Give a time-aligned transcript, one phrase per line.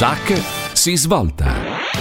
[0.00, 0.32] Chuck
[0.72, 1.52] si svolta.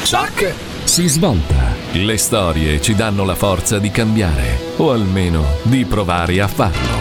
[0.10, 0.54] Chuck
[0.86, 1.76] si svolta.
[1.92, 6.96] Le storie ci danno la forza di cambiare, o almeno di provare a farlo.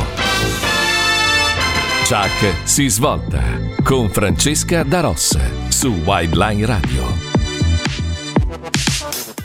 [2.04, 3.40] Chuck si svolta
[3.84, 5.38] con Francesca Daros
[5.68, 7.04] su Wildline Radio.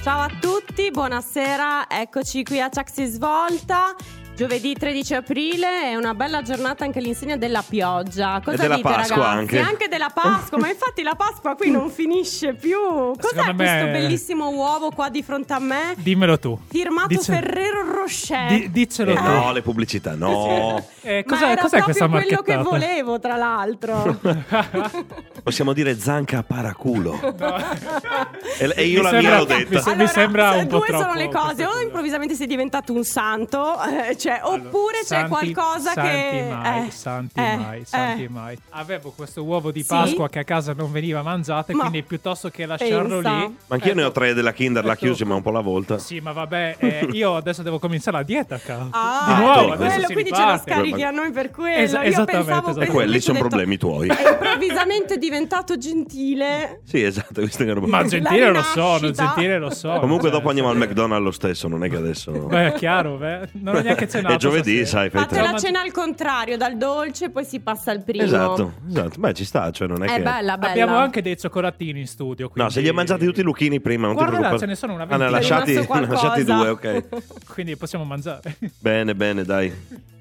[0.01, 3.93] Ciao a tutti, buonasera, eccoci qui a Chuck si svolta.
[4.36, 8.41] Giovedì 13 aprile è una bella giornata anche all'insegna della pioggia.
[8.43, 9.57] Cosa E della dite, Pasqua ragazzi?
[9.59, 9.88] anche.
[9.88, 12.80] della Pasqua, ma infatti la Pasqua qui non finisce più.
[12.80, 15.94] Cos'è Secondo me- questo bellissimo uovo qua di fronte a me?
[15.98, 16.58] Dimmelo tu.
[16.67, 18.48] Firmato Dice- Ferrero Rocher.
[18.48, 19.22] Di- diccelo Eh, tu.
[19.22, 20.84] no, le pubblicità, no.
[21.02, 24.20] Eh, Ma cos'è, era cos'è proprio questa quello che volevo, tra l'altro.
[25.44, 27.20] Possiamo dire zanca a paraculo.
[28.59, 29.81] E, e io Mi la sembra- mia l'ho mi detta.
[29.81, 33.75] sembra- sembra se un po' due sono le cose, o improvvisamente sei diventato un santo,
[33.84, 36.48] eh, cioè, oppure c'è Santi- qualcosa santi che.
[36.50, 38.30] Mai, eh, santi eh, mai, santi eh.
[38.30, 38.58] mai.
[38.70, 39.88] Avevo questo uovo di Sì?
[39.88, 43.38] Pasqua che a casa non veniva mangiato, Ma quindi piuttosto che lasciarlo pensa.
[43.38, 43.58] lì.
[43.67, 45.06] Ma anch'io ne ho ecco, tre della Kinder, la ecco.
[45.06, 45.97] chiusi, ma un po' alla volta.
[45.97, 48.59] Sì, ma vabbè, eh, io adesso devo cominciare la dieta.
[48.92, 50.72] Ah, di nuovo, per adesso quello, si quindi ce lo riparte.
[50.72, 51.78] scarichi a noi per quello.
[51.78, 52.84] Io esattamente, pensavo esattamente.
[52.84, 54.08] E quelli sono detto, problemi tuoi.
[54.08, 56.81] È improvvisamente diventato gentile.
[56.86, 57.88] Sì, esatto, questa è roba.
[57.88, 59.97] Ma gentile lo sono, gentile lo so.
[60.00, 62.31] Comunque cioè, dopo andiamo al McDonald's lo stesso, non è che adesso...
[62.47, 63.50] Beh, è chiaro, beh.
[63.53, 64.33] non ho neanche cenato.
[64.33, 65.00] È giovedì, stasera.
[65.02, 65.42] sai, fai Fate te.
[65.52, 68.23] la cena al contrario, dal dolce poi si passa al primo.
[68.23, 69.19] Esatto, esatto.
[69.19, 70.22] Beh, ci sta, cioè non è, È che...
[70.22, 70.72] bella, bella.
[70.72, 72.45] Abbiamo anche dei cioccolatini in studio.
[72.45, 74.59] No, quindi- se li hai mangiati tutti i lucchini prima, non Guarda ti preoccupare.
[74.66, 75.39] ce ne sono una Ah, ne ventina.
[75.39, 76.56] lasciati, rimasto ne lasciati qualcosa.
[76.56, 77.23] due, ok.
[77.53, 78.56] Quindi possiamo mangiare.
[78.80, 79.72] Bene, bene, dai.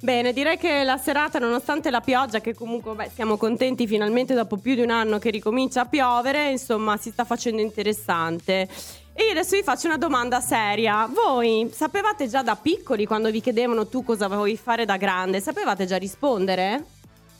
[0.03, 4.57] Bene, direi che la serata, nonostante la pioggia, che comunque beh, siamo contenti finalmente dopo
[4.57, 8.69] più di un anno che ricomincia a piovere, insomma, si sta facendo interessante.
[9.15, 11.07] E io adesso vi faccio una domanda seria.
[11.13, 15.85] Voi sapevate già da piccoli, quando vi chiedevano tu cosa vuoi fare da grande, sapevate
[15.87, 16.85] già rispondere?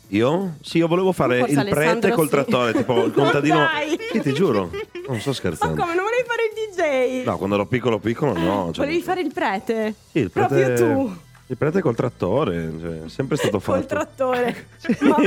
[0.09, 0.55] Io?
[0.61, 2.31] Sì, io volevo fare Forse il Alessandro prete col sì.
[2.31, 3.55] trattore, tipo il contadino.
[3.55, 3.97] Ma dai!
[4.11, 4.69] Sì, ti giuro.
[5.07, 5.81] Non sto Ma scherzando.
[5.81, 7.25] come, non volevi fare il DJ?
[7.25, 8.71] No, quando ero piccolo piccolo no.
[8.71, 9.95] cioè- Volevi fare il prete?
[10.11, 10.75] Sì, il Proprio prete...
[10.83, 11.15] tu.
[11.47, 13.77] Il prete col trattore, cioè, è sempre stato fatto.
[13.79, 14.67] Col trattore.
[15.01, 15.17] Ma-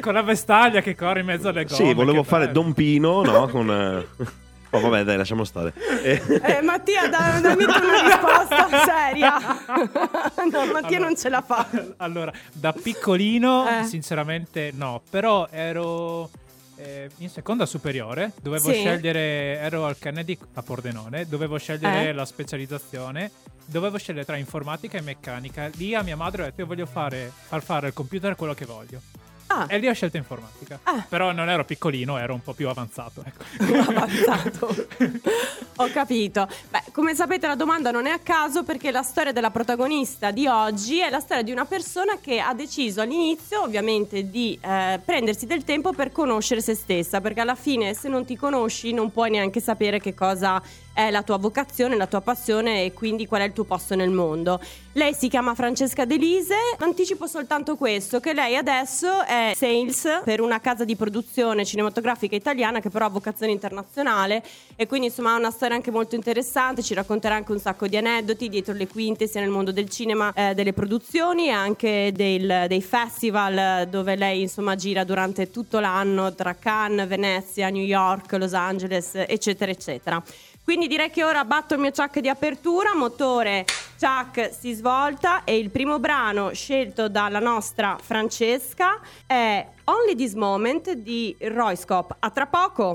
[0.00, 1.76] Con la vestaglia che corre in mezzo alle gomme.
[1.84, 2.60] Sì, volevo fare bello.
[2.62, 3.48] Don Pino, no?
[3.48, 4.04] Con...
[4.70, 5.72] Oh, vabbè, dai, lasciamo stare.
[6.02, 9.38] Eh, Eh, Mattia, da- dammi una risposta seria.
[10.52, 11.66] no, Mattia non ce la fa.
[11.96, 13.84] Allora, da piccolino, Eh.
[13.84, 16.28] sinceramente no, però ero
[16.76, 18.78] eh, in seconda superiore, dovevo Sì.
[18.78, 22.12] scegliere, ero al Kennedy a Pordenone, dovevo scegliere Eh.
[22.12, 23.30] la specializzazione,
[23.64, 25.70] dovevo scegliere tra informatica e meccanica.
[25.74, 28.64] Lì a mia madre ho detto io voglio fare, far fare al computer quello che
[28.66, 29.00] voglio.
[29.48, 30.78] Ah, E lì ho scelto informatica.
[30.82, 31.04] Ah.
[31.08, 33.22] Però non ero piccolino, ero un po' più avanzato.
[33.24, 33.44] Ecco.
[33.90, 34.86] avanzato.
[35.76, 36.46] Ho capito.
[36.70, 40.46] Beh, come sapete la domanda non è a caso perché la storia della protagonista di
[40.46, 45.46] oggi è la storia di una persona che ha deciso all'inizio ovviamente di eh, prendersi
[45.46, 49.30] del tempo per conoscere se stessa, perché alla fine se non ti conosci non puoi
[49.30, 50.60] neanche sapere che cosa
[50.98, 54.10] è la tua vocazione, la tua passione e quindi qual è il tuo posto nel
[54.10, 54.60] mondo.
[54.94, 60.60] Lei si chiama Francesca Delise, anticipo soltanto questo, che lei adesso è sales per una
[60.60, 64.42] casa di produzione cinematografica italiana che però ha vocazione internazionale
[64.74, 67.96] e quindi insomma ha una storia anche molto interessante, ci racconterà anche un sacco di
[67.96, 72.64] aneddoti dietro le quinte sia nel mondo del cinema, eh, delle produzioni e anche del-
[72.66, 78.32] dei festival eh, dove lei insomma gira durante tutto l'anno tra Cannes, Venezia, New York,
[78.32, 80.20] Los Angeles eccetera eccetera.
[80.68, 83.64] Quindi direi che ora batto il mio chuck di apertura, motore
[83.98, 90.92] chuck si svolta e il primo brano scelto dalla nostra Francesca è Only This Moment
[90.92, 92.14] di Roy Scop.
[92.18, 92.92] A tra poco!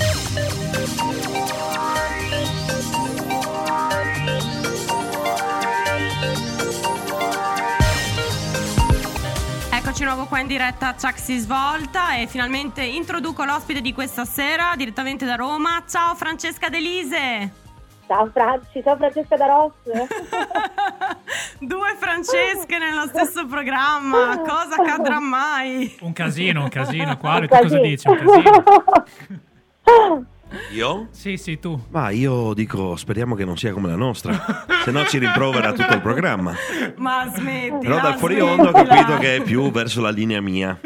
[9.71, 14.75] Eccoci nuovo qua in diretta Chuck si svolta e finalmente introduco l'ospite di questa sera
[14.77, 15.83] direttamente da Roma.
[15.87, 17.62] Ciao Francesca Delise!
[18.07, 19.73] Ciao Franci, ciao Francesca da Ross.
[21.59, 25.95] Due Francesche nello stesso programma, cosa accadrà mai?
[26.01, 27.17] Un casino, un casino.
[27.17, 27.47] Quale?
[27.47, 28.07] Tu cosa dici?
[28.07, 28.63] Un casino.
[30.73, 31.07] Io?
[31.11, 31.79] Sì, sì, tu.
[31.89, 35.93] Ma io dico, speriamo che non sia come la nostra, se no ci rimprovera tutto
[35.93, 36.53] il programma.
[36.97, 37.85] Ma smetti.
[37.85, 40.79] Però dal fuori onda ho capito che è più verso la linea mia.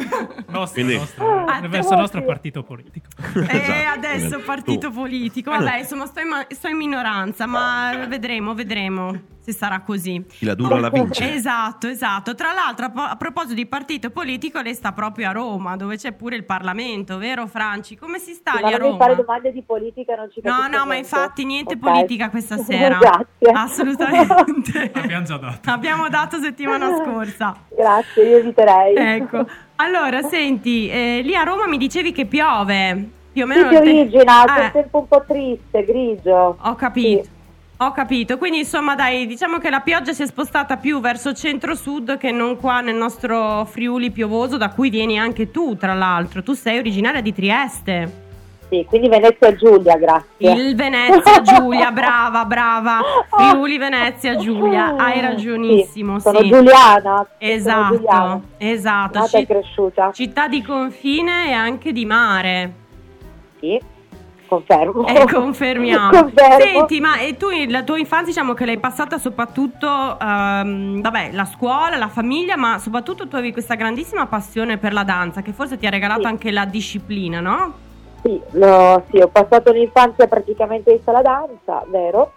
[0.47, 1.45] Nostra, Quindi- nostra.
[1.45, 3.07] Ah, verso tu- il nostro partito politico.
[3.33, 4.43] E Esatto, adesso tu.
[4.45, 5.51] partito politico.
[5.51, 10.25] Vabbè, insomma, sto in, ma- sto in minoranza, ma vedremo, vedremo se sarà così.
[10.27, 11.25] Chi la dura la vince.
[11.37, 12.35] Esatto, esatto.
[12.35, 15.95] Tra l'altro, a, po- a proposito di partito politico, lei sta proprio a Roma, dove
[15.95, 17.95] c'è pure il Parlamento, vero Franci?
[17.95, 19.23] Come si sta Ma lì a non devi fare Roma?
[19.25, 20.95] domande di politica, non ci No, no, ma niente.
[20.97, 21.79] infatti niente Ok.
[21.79, 22.97] politica questa sera.
[22.97, 23.51] Grazie.
[23.53, 24.91] Assolutamente.
[24.99, 25.69] Abbiamo già dato.
[25.69, 27.55] Abbiamo dato settimana scorsa.
[27.75, 28.95] Grazie, io eviterei.
[28.95, 29.45] Ecco.
[29.77, 33.09] Allora, senti, eh, lì a Roma mi dicevi che piove.
[33.31, 33.69] più o meno...
[33.69, 36.57] Sì, si origina, c'è Eh, un tempo un po' triste, grigio.
[36.59, 37.23] Ho capito.
[37.23, 37.35] Sì.
[37.79, 42.17] Ho capito, quindi insomma dai, diciamo che la pioggia si è spostata più verso centro-sud
[42.17, 46.41] che non qua nel nostro Friuli piovoso da cui vieni anche tu, tra l'altro.
[46.41, 48.25] Tu sei originaria di Trieste.
[48.67, 50.51] Sì, quindi Venezia Giulia, grazie.
[50.53, 52.99] Il Venezia Giulia, brava, brava.
[53.29, 56.47] Friuli Venezia Giulia, hai ragionissimo, Sì, sono sì.
[56.49, 56.99] Giuliana.
[57.15, 59.19] sono Esatto, Giuliana, esatto.
[59.19, 60.11] Nata e Ci- cresciuta.
[60.13, 62.73] città di confine e anche di mare.
[63.59, 63.79] Sì,
[64.47, 65.05] confermo.
[65.05, 66.09] E confermiamo.
[66.09, 66.59] Confermo.
[66.59, 71.45] Senti, ma e tu la tua infanzia diciamo che l'hai passata soprattutto, ehm, vabbè, la
[71.45, 75.77] scuola, la famiglia, ma soprattutto tu avevi questa grandissima passione per la danza che forse
[75.77, 76.27] ti ha regalato Sì.
[76.27, 77.73] anche la disciplina, no?
[78.23, 82.31] Sì, lo- sì, ho passato un'infanzia praticamente in sala danza, vero?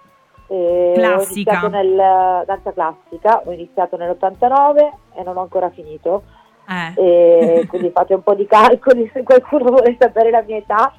[0.46, 1.52] E Classica.
[1.62, 6.22] Ho iniziato nel danza classica, ho iniziato nell'89 e non ho ancora finito.
[6.68, 7.66] Eh.
[7.68, 10.92] Quindi fate un po' di calcoli se qualcuno vuole sapere la mia età.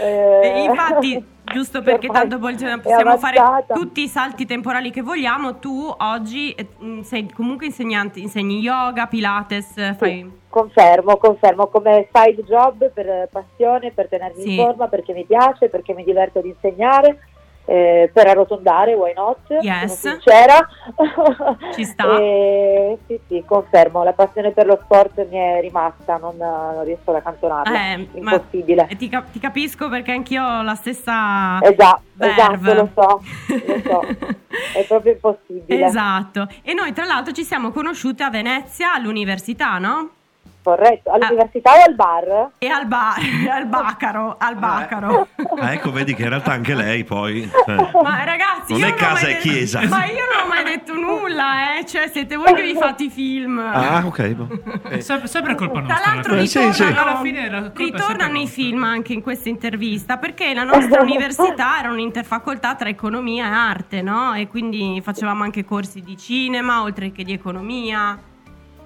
[0.00, 3.38] Eh, infatti, giusto perché tanto possiamo fare
[3.72, 9.06] tutti i salti temporali che vogliamo, tu oggi eh, mh, sei comunque insegnante, insegni yoga,
[9.06, 10.30] pilates, Sì, fai...
[10.48, 11.66] confermo, confermo.
[11.68, 14.50] Come side job per passione, per tenermi Sì.
[14.54, 17.18] in forma, perché mi piace, perché mi diverto ad insegnare,
[17.64, 19.38] eh, per arrotondare, why not?
[19.62, 20.00] Yes.
[20.00, 20.68] Sono sincera.
[21.74, 22.18] Ci sta.
[22.18, 27.10] E, sì, sì, confermo, la passione per lo sport mi è rimasta, non, non riesco
[27.10, 28.88] ad accantonarla, Eh, impossibile.
[28.96, 31.58] Ti, cap- ti capisco perché anch'io ho la stessa...
[31.62, 32.32] Esatto, verve.
[32.32, 33.22] esatto, lo so,
[33.66, 34.00] lo so.
[34.74, 35.86] È proprio impossibile.
[35.86, 36.48] Esatto.
[36.62, 40.10] E noi tra l'altro ci siamo conosciute a Venezia all'università, no?
[40.62, 41.10] Corretto.
[41.10, 41.14] Ah.
[41.14, 42.50] All'università o al bar?
[42.58, 43.16] E al bar,
[43.50, 45.28] al Bacaro, al Bacaro.
[45.58, 47.42] Ah, ecco, vedi che in realtà anche lei poi...
[47.42, 47.74] eh.
[48.02, 49.80] Ma ragazzi, Non io è casa, mai è detto- chiesa.
[49.88, 51.86] Ma io non ho mai detto nulla, eh.
[51.86, 53.58] Cioè, siete voi che vi fate i film.
[53.58, 54.26] Ah, ok.
[54.28, 54.48] boh.
[54.88, 56.12] È sempre, sempre colpa Tra nostra.
[56.14, 56.98] l'altro Eh, sì, ritornano, sì.
[57.00, 62.74] Alla fine ritornano i film anche in questa intervista perché la nostra università era un'interfacoltà
[62.74, 64.34] tra economia e arte, no?
[64.34, 68.18] E quindi facevamo anche corsi di cinema oltre che di economia.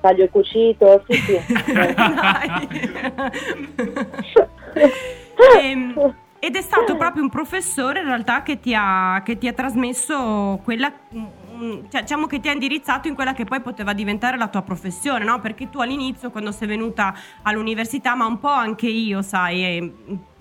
[0.04, 1.40] Taglio e cucito, sì, sì.
[1.72, 2.68] Dai.
[5.62, 9.54] Ehm, ed è stato proprio un professore in realtà che ti ha, che ti ha
[9.54, 14.36] trasmesso quella, mm, cioè, diciamo che ti ha indirizzato in quella che poi poteva diventare
[14.36, 15.40] la tua professione, no?
[15.40, 19.92] Perché tu all'inizio quando sei venuta all'università, ma un po' anche io, sai, eh,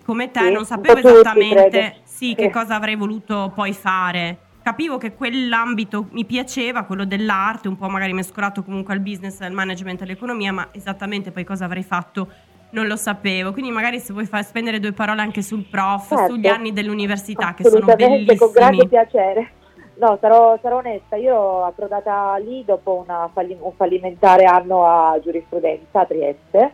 [0.04, 1.96] come te Sì, non sapevo tutti, esattamente credo.
[2.04, 4.40] sì, che cosa avrei voluto poi fare.
[4.64, 9.52] Capivo che quell'ambito mi piaceva, quello dell'arte, un po' magari mescolato comunque al business, al
[9.52, 12.30] management, all'economia, ma esattamente poi cosa avrei fatto
[12.70, 13.52] non lo sapevo.
[13.52, 16.32] Quindi magari se vuoi far spendere due parole anche sul prof, Certo.
[16.32, 18.88] sugli anni dell'università che sono Assolutamente, con grande bellissimi.
[18.88, 19.52] piacere.
[19.96, 25.20] No, sarò, sarò onesta, io ero approdata lì dopo una falli- un fallimentare anno a
[25.22, 26.74] giurisprudenza a Trieste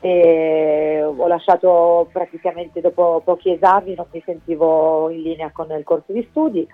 [0.00, 6.12] e ho lasciato praticamente dopo pochi esami, non mi sentivo in linea con il corso
[6.12, 6.68] di studi.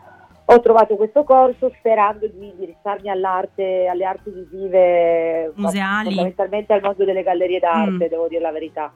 [0.46, 6.06] Ho trovato questo corso sperando di indirizzarmi all'arte, alle arti visive, Museali.
[6.08, 8.08] fondamentalmente al mondo delle gallerie d'arte, Mm.
[8.08, 8.92] devo dire la verità.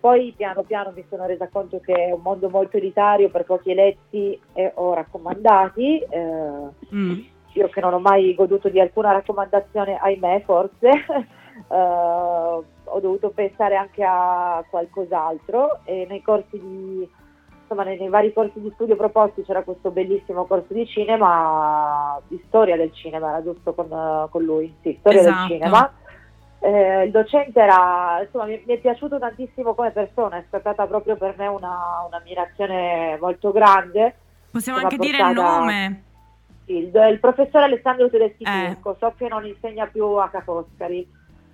[0.00, 3.70] Poi piano piano mi sono resa conto che è un mondo molto elitario per pochi
[3.70, 5.98] eletti e o raccomandati.
[6.10, 7.18] eh, Mm.
[7.52, 10.88] io che non ho mai goduto di alcuna raccomandazione, ahimè forse,
[11.70, 17.08] eh, ho dovuto pensare anche a qualcos'altro e nei corsi di,
[17.64, 22.40] insomma nei, nei vari corsi di studio proposti c'era questo bellissimo corso di cinema, di
[22.46, 25.48] storia del cinema, era giusto con, con lui, sì, storia Esatto.
[25.48, 25.92] del cinema.
[26.60, 31.16] Eh, il docente era, insomma, mi, mi è piaciuto tantissimo come persona, è stata proprio
[31.16, 34.14] per me una, un'ammirazione molto grande.
[34.50, 36.02] Possiamo anche dire il nome.
[36.66, 38.78] Il, il professore Alessandro Tedeschi Eh.
[38.82, 40.42] So che non insegna più a Ca'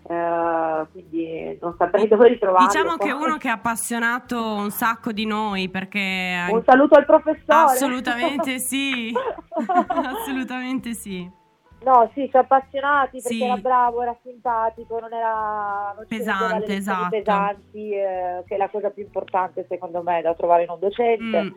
[0.03, 2.67] Eh, quindi non saprei dove ritrovarlo.
[2.67, 7.05] Diciamo che è uno che ha appassionato un sacco di noi perché Un saluto al
[7.05, 7.45] professore.
[7.73, 9.13] assolutamente sì.
[9.87, 11.39] assolutamente sì.
[11.83, 13.43] No, sì, ci ha appassionati perché Sì.
[13.43, 17.09] era bravo, era simpatico, non era non Pesante, esatto.
[17.09, 21.43] pesanti, eh, che è la cosa più importante secondo me da trovare in un docente.
[21.43, 21.49] Mm.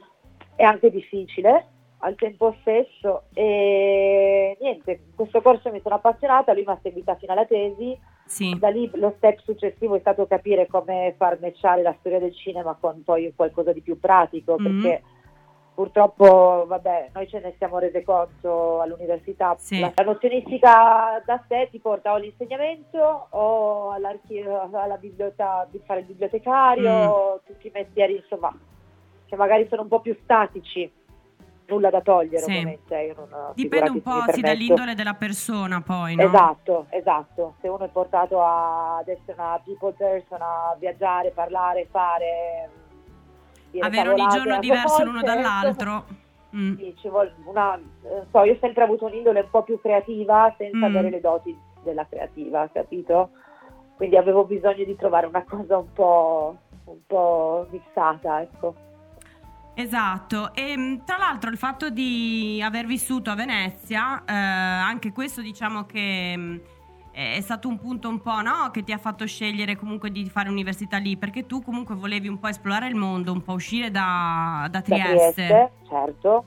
[0.56, 1.68] È anche difficile
[2.00, 7.16] al tempo stesso e niente, in questo corso mi sono appassionata, lui mi ha seguita
[7.16, 8.58] fino alla tesi, Sì.
[8.58, 12.76] da lì lo step successivo è stato capire come far matchare la storia del cinema
[12.80, 14.64] con poi qualcosa di più pratico, Mhm.
[14.82, 15.04] perché
[15.76, 19.80] purtroppo, vabbè, noi ce ne siamo rese conto all'università, Sì.
[19.80, 26.06] la, la nozionistica da sé ti porta o all'insegnamento o alla biblioteca, di fare il
[26.06, 26.92] bibliotecario,
[27.44, 27.46] Mm.
[27.46, 28.56] tutti i mestieri, insomma,
[29.26, 30.92] che magari sono un po' più statici.
[31.66, 32.52] Nulla da togliere, Sì.
[32.52, 32.96] ovviamente.
[33.00, 36.24] Io non, Dipende un po' sì, dall'indole della persona poi, no?
[36.24, 37.56] Esatto, esatto.
[37.62, 42.70] Se uno è portato a- ad essere una people person, a viaggiare, parlare, fare,
[43.80, 46.06] Avere ogni giorno diverso l'uno volte, dall'altro.
[46.54, 46.76] Mm.
[46.78, 50.54] Sì, ci vuole una, non so, io ho sempre avuto un'indole un po' più creativa
[50.56, 50.84] senza Mm.
[50.84, 53.32] avere le doti della creativa, capito?
[53.96, 58.76] Quindi avevo bisogno di trovare una cosa un po', un po' mixata, ecco.
[59.76, 65.42] Esatto, e mh, tra l'altro il fatto di aver vissuto a Venezia, eh, anche questo
[65.42, 66.62] diciamo che mh,
[67.12, 68.70] è stato un punto un po' no?
[68.72, 72.40] che ti ha fatto scegliere comunque di fare università lì, perché tu comunque volevi un
[72.40, 75.34] po' esplorare il mondo, un po' uscire da, da Da Trieste.
[75.34, 76.44] Trieste, certo,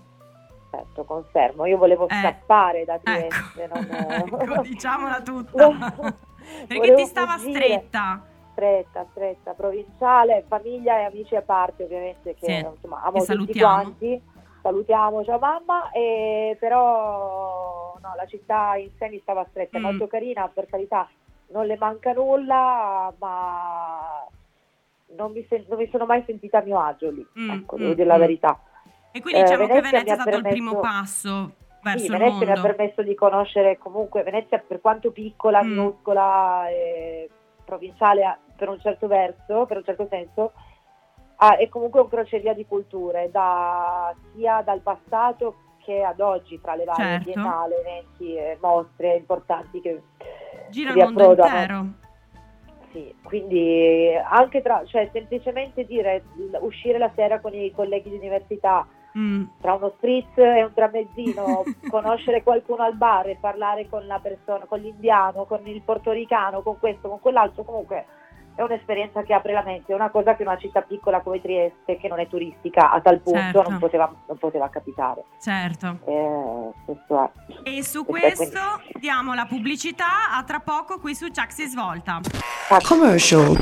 [0.71, 1.66] certo, confermo.
[1.66, 3.87] Io volevo Eh, scappare da Ecco, Trieste, non...
[4.50, 5.68] ecco, diciamola tutta.
[6.66, 7.64] perché Volevo ti stava fuggire.
[7.64, 8.23] stretta.
[8.57, 13.53] Stretta, stretta, provinciale, famiglia e amici a parte ovviamente che Sì, insomma amo che tutti
[13.53, 13.75] salutiamo.
[13.83, 14.23] quanti.
[14.63, 19.83] Salutiamo, ciao mamma, e però no, la città in sé mi stava stretta, Mm.
[19.83, 21.09] molto carina, per carità,
[21.49, 24.27] non le manca nulla, ma
[25.15, 27.79] non mi, sen- non mi sono mai sentita a mio agio lì, Mm, ecco, mm,
[27.79, 28.21] devo dire la mm.
[28.21, 28.59] verità.
[29.13, 31.51] E quindi Eh, diciamo che Venezia Venezia è stato il permesso- primo passo
[31.83, 35.69] verso Sì, il Venezia mi ha permesso di conoscere comunque Venezia per quanto piccola, Mm.
[35.69, 37.31] minuscola e
[37.65, 40.53] provinciale per un certo verso, per un certo senso,
[41.37, 46.75] ah, è comunque un crocevia di culture, da- sia dal passato che ad oggi, tra
[46.75, 47.25] le varie Certo.
[47.25, 50.03] biennali, eventi e mostre importanti che
[50.71, 51.87] Gira il mondo intero.
[52.91, 56.25] Sì, quindi anche tra, cioè semplicemente dire
[56.61, 58.87] uscire la sera con i colleghi di università
[59.17, 59.45] Mm.
[59.63, 64.67] tra uno spritz e un tramezzino, conoscere qualcuno al bar e parlare con la persona,
[64.67, 68.05] con l'indiano, con il portoricano, con questo, con quell'altro, comunque
[68.57, 71.99] è un'esperienza che apre la mente, è una cosa che una città piccola come Trieste,
[71.99, 73.69] che non è turistica a tal punto, Certo.
[73.69, 75.25] non, poteva, non poteva capitare.
[75.41, 75.99] Certo.
[76.07, 77.69] Eh, questo è.
[77.69, 78.59] E su Questo
[78.99, 82.21] diamo la pubblicità a tra poco qui su Chuck si svolta.
[82.83, 83.57] Commercial.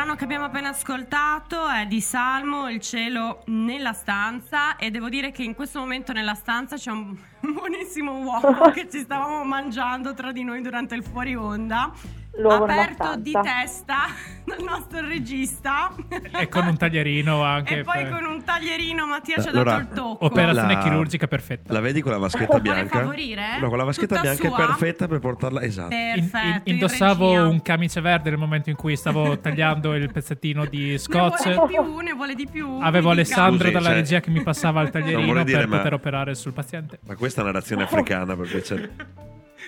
[0.00, 5.30] Brano che abbiamo appena ascoltato è di Salmo, Il cielo nella stanza e devo dire
[5.30, 10.32] che in questo momento nella stanza c'è un buonissimo uovo che ci stavamo mangiando tra
[10.32, 11.92] di noi durante il fuori onda.
[12.38, 14.06] L'uovo aperto di testa
[14.46, 15.92] dal nostro regista
[16.38, 17.78] E con un taglierino anche.
[17.78, 20.80] e poi per- con un taglierino Mattia ci ha Allora, dato il tocco Operazione La-
[20.80, 21.72] chirurgica perfetta.
[21.72, 22.98] La vedi con la vaschetta Vuole bianca?
[23.00, 23.58] favorire?
[23.60, 24.56] No, con la vaschetta Tutta bianca sua?
[24.62, 25.62] è perfetta per portarla.
[25.62, 25.92] Esatto.
[25.94, 26.46] In- Perfetto.
[26.46, 27.46] in- in indossavo regia.
[27.48, 31.52] un camice verde nel momento in cui stavo tagliando il pezzettino di Ne scotch.
[31.52, 32.78] vuole di più, ne vuole di più.
[32.80, 33.10] Avevo.
[33.10, 36.34] Alessandro Scusi, dalla cioè- regia che mi passava il taglierino dire, per ma- poter operare
[36.36, 37.00] sul paziente.
[37.06, 38.90] Ma questa è una nazione africana per piacere.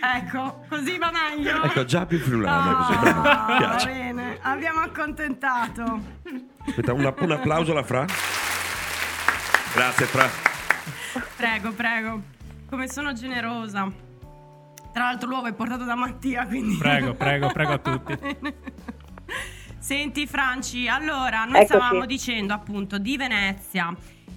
[0.00, 1.62] Ecco, così va meglio.
[1.62, 3.56] Ecco, già più friulana Ah, così.
[3.58, 3.86] Piace.
[3.90, 6.00] bene, abbiamo accontentato.
[6.66, 8.04] Aspetta, un, un applauso alla Fra.
[9.74, 10.28] Grazie, Fra.
[11.36, 12.22] Prego, prego.
[12.68, 13.90] Come sono generosa.
[14.92, 16.76] Tra l'altro l'uovo è portato da Mattia, quindi...
[16.76, 18.18] Prego, prego, prego a tutti.
[19.78, 21.66] Senti Franci, allora noi Eccoci.
[21.78, 23.92] stavamo dicendo appunto di Venezia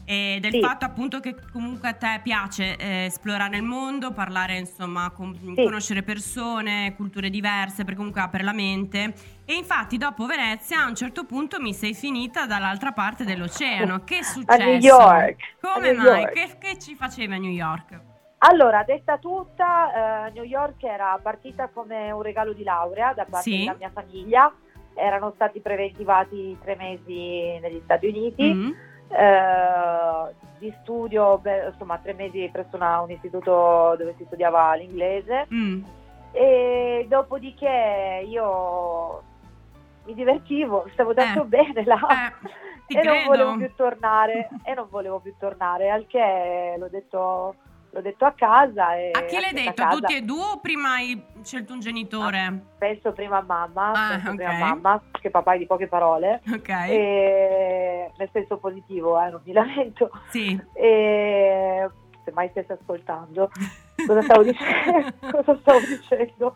[0.05, 0.59] e del Sì.
[0.61, 6.03] fatto appunto che comunque a te piace eh, esplorare il mondo, parlare insomma, con- conoscere
[6.03, 9.13] persone, culture diverse, perché comunque apre la mente.
[9.45, 14.03] E infatti dopo Venezia a un certo punto mi sei finita dall'altra parte dell'oceano.
[14.03, 14.61] Che è successo?
[14.61, 15.55] A New York.
[15.59, 16.21] Come New mai?
[16.21, 16.31] York.
[16.33, 17.99] Che, che ci facevi a New York?
[18.39, 23.49] Allora, detta tutta, eh, New York era partita come un regalo di laurea da parte
[23.49, 23.57] Sì.
[23.59, 24.53] della mia famiglia,
[24.93, 28.71] erano stati preventivati tre mesi negli Stati Uniti, Mm?
[29.09, 35.47] Eh, di studio, beh, insomma tre mesi presso una- un istituto dove si studiava l'inglese
[35.53, 35.83] Mm.
[36.31, 39.21] e dopodiché io
[40.05, 41.45] mi divertivo, stavo tanto Eh.
[41.45, 41.99] bene là.
[41.99, 42.33] Eh,
[42.99, 43.27] e non credo.
[43.29, 47.55] volevo più tornare e non volevo più tornare al che l'ho detto,
[47.95, 49.81] l'ho detto a casa e A chi l'hai detto?
[49.81, 52.73] A tutti e due o prima hai scelto un genitore?
[52.77, 54.35] penso prima a mamma Ah, penso ok.
[54.35, 56.69] prima a mamma che papà è di poche parole Ok.
[56.69, 60.59] e, nel senso positivo eh, non mi lamento Sì.
[60.73, 61.89] e
[62.25, 63.49] se mai stesse ascoltando
[64.05, 66.53] cosa stavo dicendo cosa stavo dicendo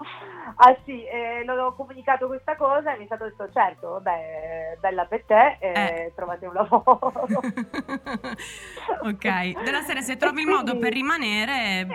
[0.55, 5.05] ah sì eh, l'ho comunicato questa cosa e mi è stato detto certo vabbè bella
[5.05, 6.13] per te e Eh.
[6.15, 7.11] trovate un lavoro
[9.03, 11.87] ok, della serie se trovi il modo per rimanere,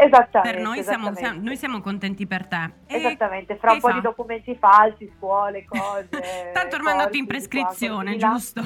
[0.43, 2.71] per noi siamo, siamo- noi siamo contenti per te.
[2.87, 3.95] E Esattamente, fra un po' fa?
[3.95, 6.51] di documenti falsi, scuole, cose.
[6.53, 8.29] Tanto ormai è andato in qua, prescrizione, là.
[8.33, 8.63] giusto?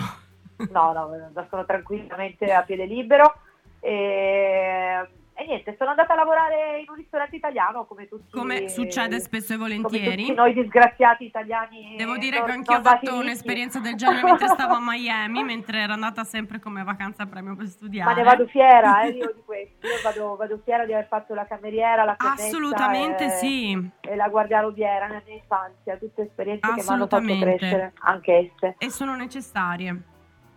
[0.71, 3.35] No, no, sono tranquillamente a piede libero.
[3.81, 5.09] E,
[5.41, 9.55] e niente, sono andata a lavorare in un ristorante italiano come tutti Come succede spesso
[9.55, 10.35] e volentieri.
[10.35, 11.95] noi disgraziati italiani.
[11.97, 15.45] Devo dire che anch'io ho non nati fatto un'esperienza del genere mentre stavo a Miami,
[15.45, 18.11] mentre ero andata sempre come vacanza premio per studiare.
[18.11, 19.87] Ma ne vado fiera, eh, io di questo.
[19.87, 23.91] Io vado, vado fiera di aver fatto la cameriera, la cannetta Assolutamente e, sì.
[24.01, 28.75] e la guardiarobiera nella mia infanzia, tutte esperienze che mi hanno fatto crescere, anche esse.
[28.77, 30.03] E sono necessarie.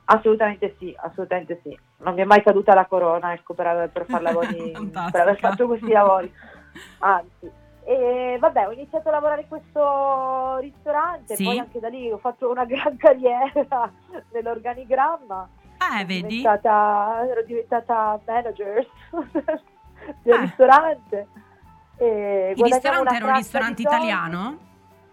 [0.05, 1.77] Assolutamente sì, assolutamente sì.
[2.03, 4.71] Non mi è mai caduta la corona, ecco, per, aver- per far lavori,
[5.11, 6.33] per aver fatto questi lavori.
[6.99, 7.51] Anzi.
[7.83, 11.43] E vabbè, ho iniziato a lavorare in questo ristorante, Sì.
[11.43, 13.91] poi anche da lì ho fatto una gran carriera
[14.31, 15.49] nell'organigramma.
[15.99, 16.27] Eh, vedi?
[16.37, 18.87] diventata, ero diventata manager
[20.21, 20.37] del Eh.
[20.41, 21.27] ristorante.
[21.97, 24.57] E Il ristorante era un ristorante italiano?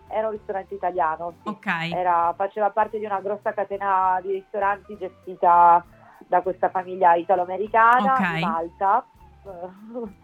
[0.08, 1.48] Era un ristorante italiano, sì.
[1.48, 1.66] Ok.
[1.92, 5.84] Era- faceva parte di una grossa catena di ristoranti gestita
[6.28, 8.34] da questa famiglia italo-americana Ok.
[8.34, 9.04] di Malta.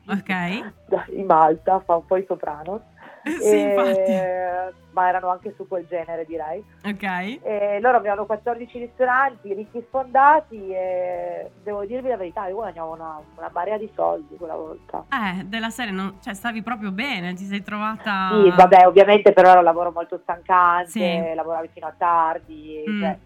[0.06, 1.08] Ok.
[1.11, 2.80] Di Malta, fa un po' i sopranos.
[3.40, 6.62] sì, E- ma erano anche su quel genere, direi.
[6.84, 7.02] Ok.
[7.42, 13.18] E loro avevano 14 ristoranti, ricchi sfondati e devo dirvi la verità, io guadagnavo una,
[13.37, 15.04] una marea di soldi quella volta.
[15.11, 18.28] Eh, della serie, non- cioè stavi proprio bene, ti sei trovata...
[18.42, 21.32] Sì, vabbè, ovviamente però era un lavoro molto stancante, Sì.
[21.34, 23.00] lavoravi fino a tardi, Mm.
[23.00, 23.18] cioè,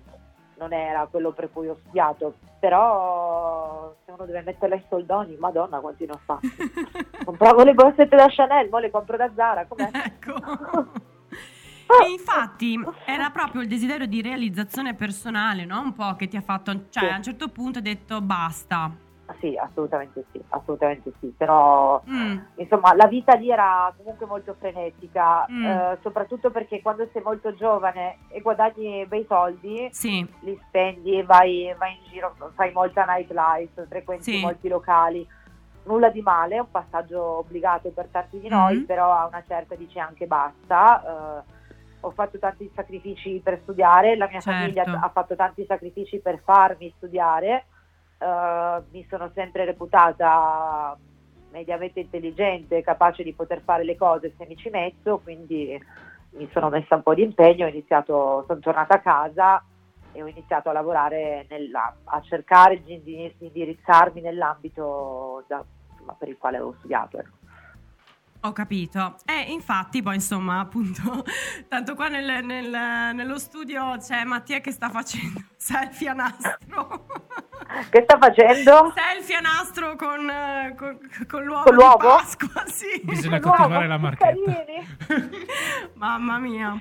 [0.59, 5.79] non era quello per cui ho studiato, però se uno deve metterla in soldoni, madonna
[5.79, 6.51] quanti ne ho fatti.
[7.25, 9.91] Compravo le borsette da Chanel, mo le compro da Zara, com'è?
[9.95, 11.07] ecco.
[11.89, 15.81] E infatti era proprio il desiderio di realizzazione personale, no?
[15.81, 17.11] Un po' che ti ha fatto, cioè Sì.
[17.13, 18.91] a un certo punto hai detto basta.
[19.41, 25.47] Sì, assolutamente sì, assolutamente sì, però Mm, insomma la vita lì era comunque molto frenetica,
[25.51, 25.65] Mm.
[25.67, 31.73] eh, soprattutto perché quando sei molto giovane e guadagni bei soldi, sì, li spendi, vai,
[31.79, 34.41] vai in giro, fai molta nightlife, frequenti Sì.
[34.41, 35.27] molti locali.
[35.85, 38.87] Nulla di male, è un passaggio obbligato per tanti di noi, Mhm.
[38.87, 41.43] però a una certa dice anche basta.
[41.45, 41.57] eh,
[42.01, 44.59] ho fatto tanti sacrifici per studiare, la mia Certo.
[44.61, 47.67] famiglia ha fatto tanti sacrifici per farmi studiare,
[48.19, 50.97] eh, mi sono sempre reputata
[51.51, 55.81] mediamente intelligente, capace di poter fare le cose se mi ci metto, quindi
[56.31, 59.65] mi sono messa un po' di impegno, iniziato, sono tornata a casa
[60.13, 65.65] e ho iniziato a lavorare nella- a cercare di, di- di indirizzarmi nell'ambito da-
[66.19, 67.19] per il quale avevo studiato.
[67.19, 67.37] ecco.
[68.41, 69.17] Ho capito.
[69.25, 71.25] E infatti poi insomma appunto,
[71.69, 77.07] tanto qua nel- nel- nello studio c'è Mattia che sta facendo selfie a nastro.
[77.91, 78.93] Che sta facendo?
[78.95, 80.27] selfie a nastro con,
[80.75, 80.99] con,
[81.29, 81.97] con l'uovo, Con l'uovo?
[81.99, 83.01] di Pasqua, sì.
[83.05, 84.65] Bisogna Nuovo, continuare la che marchetta.
[85.95, 86.81] Mamma mia.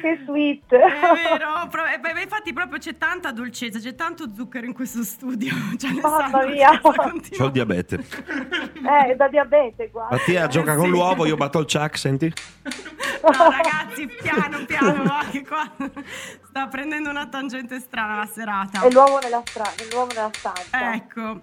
[0.00, 0.72] Che sweet.
[0.72, 5.02] È vero, pro- eh, beh, infatti proprio c'è tanta dolcezza, c'è tanto zucchero in questo
[5.02, 5.52] studio.
[5.76, 6.80] Cioè, Mamma mia.
[6.80, 7.96] C'ho il diabete.
[7.96, 10.08] Eh, è da diabete qua.
[10.10, 10.91] Mattia gioca con.
[10.92, 12.32] L'uovo, io batto il chuck, senti?
[13.22, 15.70] No, ragazzi, piano piano, che qua
[16.48, 18.82] sta prendendo una tangente strana la serata.
[18.82, 20.94] È l'uomo nella, stra- l'uomo nella stanza.
[20.94, 21.40] Ecco.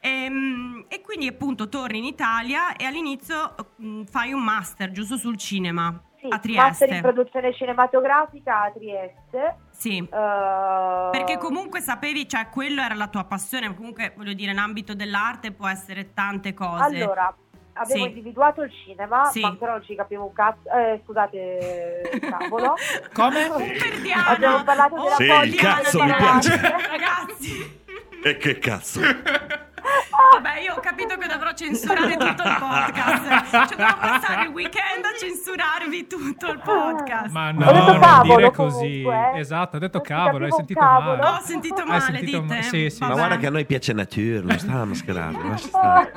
[0.00, 5.36] Ehm, E, quindi appunto torni in Italia e all'inizio mh, fai un master giusto sul
[5.36, 7.00] cinema Sì, a master in Trieste.
[7.00, 9.56] produzione cinematografica a Trieste.
[9.70, 9.98] Sì.
[9.98, 15.50] Eh, Perché comunque sapevi, cioè quello era la tua passione, comunque voglio dire, l'ambito dell'arte
[15.52, 16.84] può essere tante cose.
[17.02, 17.34] Allora,
[17.78, 18.06] avevo Sì.
[18.08, 19.40] individuato il cinema, Sì.
[19.40, 20.68] ma ancora non ci capivo un cazzo.
[20.70, 22.74] Eh, scusate, cavolo.
[23.14, 23.44] Come?
[23.48, 24.28] Un perdiano.
[24.28, 26.60] Abbiamo parlato della Sì, foglia il cazzo mi piace.
[26.60, 27.76] Ragazzi.
[28.24, 29.00] E che cazzo?
[29.00, 33.50] Vabbè, io ho capito che dovrò censurare tutto il podcast.
[33.68, 37.30] Cioè, dovrò passare il weekend a censurarvi tutto il podcast.
[37.30, 39.02] Ma Ho no, non cavolo dire così.
[39.02, 39.38] comunque, eh.
[39.38, 41.16] Esatto, ha detto cavolo, hai sentito cavolo.
[41.16, 41.36] male.
[41.36, 42.54] Ho sentito male, sentito dite.
[42.54, 43.02] ma- sì, sì.
[43.04, 46.12] Ma guarda che a noi piace nature, non sta a mascherare, lascia stare.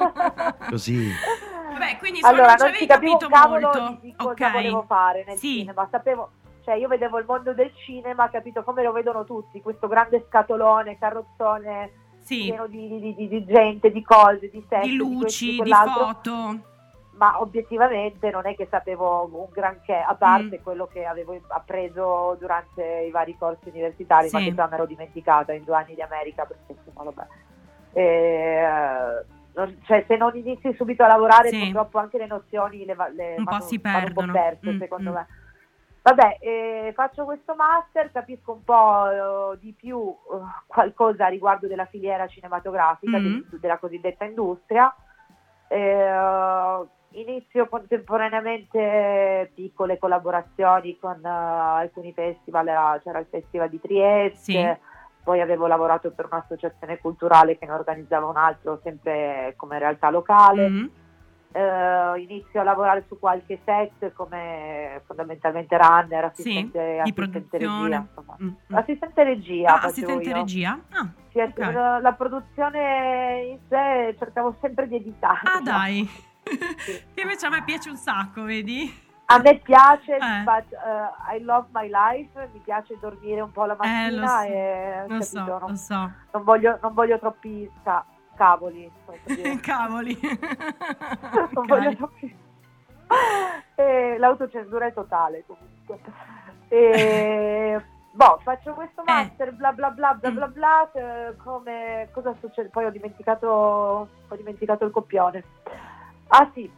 [0.69, 1.11] Così.
[1.91, 3.97] Vabbè, quindi insomma, Allora, non ci non si capiva capito cavolo molto.
[4.01, 4.51] di cosa ok.
[4.51, 5.57] volevo fare nel Sì.
[5.59, 5.87] cinema.
[5.91, 6.29] Sapevo,
[6.63, 10.97] cioè io vedevo il mondo del cinema, capito come lo vedono tutti, questo grande scatolone,
[10.97, 15.57] carrozzone Sì, pieno di, di- di- di gente, di cose, di set, di luci, di
[15.57, 16.05] quell'altro.
[16.05, 16.59] foto.
[17.13, 20.63] ma obiettivamente non è che sapevo un granché, a parte Mm.
[20.63, 24.45] quello che avevo appreso durante i vari corsi universitari, ma Sì.
[24.45, 27.27] che già mi ero dimenticata in due anni di America, perché insomma, vabbè.
[27.93, 31.59] Eh, non- cioè, se non inizi subito a lavorare, Sì.
[31.59, 34.31] purtroppo anche le nozioni le, le Un po' vanno, si vanno un perdono.
[34.31, 35.13] po' perse, Mm, secondo mm.
[35.13, 35.27] me.
[36.03, 41.85] Vabbè, eh, faccio questo master, capisco un po' eh, di più eh, qualcosa riguardo della
[41.85, 43.21] filiera cinematografica, Mm.
[43.23, 44.91] del- della cosiddetta industria.
[45.67, 54.39] Eh, inizio contemporaneamente piccole collaborazioni con eh, alcuni festival, era- c'era il Festival di Trieste,
[54.39, 54.57] Sì.
[55.23, 60.69] Poi avevo lavorato per un'associazione culturale che ne organizzava un altro sempre come realtà locale.
[60.69, 60.85] Mm.
[61.53, 68.07] Eh, inizio a lavorare su qualche set come fondamentalmente runner, Sì, assistente, di assistente regia.
[68.41, 68.53] Mm, mm.
[68.75, 69.73] Assistente regia.
[69.73, 70.35] Ah, assistente io.
[70.35, 70.79] regia?
[70.91, 71.57] Ah, Sì, ok.
[71.57, 75.41] la, la produzione in sé cercavo sempre di editare.
[75.43, 76.09] Ah, dai.
[76.43, 79.09] che invece a me piace un sacco, vedi?
[79.33, 80.43] A me piace, Eh.
[80.43, 84.27] but, uh, I love my life, mi piace dormire un po' la Eh, lo mattina
[84.41, 86.11] so, e Lo so, non, lo so.
[86.31, 88.03] non voglio, non voglio troppi ca-
[88.35, 88.91] cavoli.
[89.61, 90.17] Cavoli.
[91.53, 92.37] non voglio troppi...
[93.75, 95.99] E l'autocensura è totale comunque.
[96.67, 97.81] E...
[98.13, 99.11] Boh, faccio questo Eh.
[99.11, 100.35] master, bla bla bla bla Mm.
[100.35, 102.09] bla bla, eh, come...
[102.11, 102.67] cosa succede?
[102.69, 105.43] Poi ho dimenticato, ho dimenticato il copione.
[106.27, 106.69] Ah sì,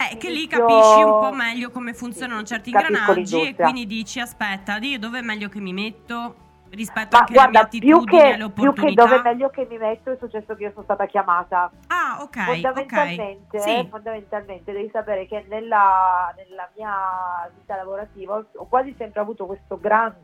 [0.00, 4.78] Eh, che lì capisci un po' meglio come funzionano certi ingranaggi e quindi dici aspetta,
[4.78, 6.36] io dove è meglio che mi metto
[6.70, 9.76] rispetto ma anche guarda, più attitudini e che, più che dove è meglio che mi
[9.76, 11.70] metto è successo che io sono stata chiamata.
[11.88, 13.86] Ah, ok, fondamentalmente, Sì.
[13.90, 20.14] fondamentalmente devi sapere che nella, nella mia vita lavorativa ho- quasi sempre avuto questo gran,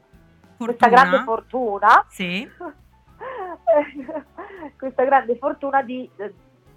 [0.57, 2.49] questa grande fortuna Sì.
[4.79, 6.09] questa grande fortuna di,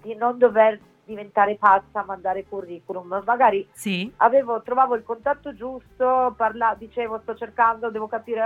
[0.02, 0.78] di non dover
[1.10, 4.10] diventare pazza a mandare curriculum magari Sì.
[4.18, 8.40] avevo, trovavo il contatto giusto parla, dicevo sto cercando devo capire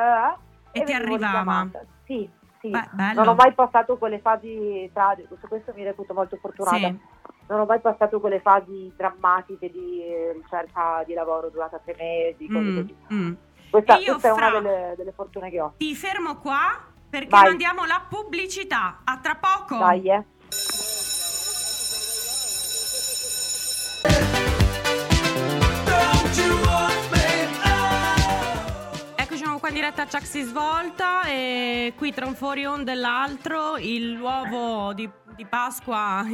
[0.72, 1.68] eh, E ti venivo arrivava?
[2.04, 2.28] sì
[2.60, 6.76] sì Beh, non ho mai passato quelle fasi tra su questo mi reputo molto fortunata
[6.78, 6.98] Sì.
[7.48, 12.64] non ho mai passato quelle fasi drammatiche di ricerca di lavoro durata tre mesi cose
[12.70, 13.32] Mm, così mm.
[13.70, 17.28] questa, E io, questa è una delle, delle fortune che ho Ti fermo qua perché
[17.28, 17.44] Vai.
[17.50, 19.00] mandiamo la pubblicità.
[19.04, 19.76] A tra poco.
[19.78, 20.24] dai eh
[29.84, 33.74] diretta a Chuck si svolta e qui tra un fuori on dell'altro
[34.16, 36.24] l'uovo di, di Pasqua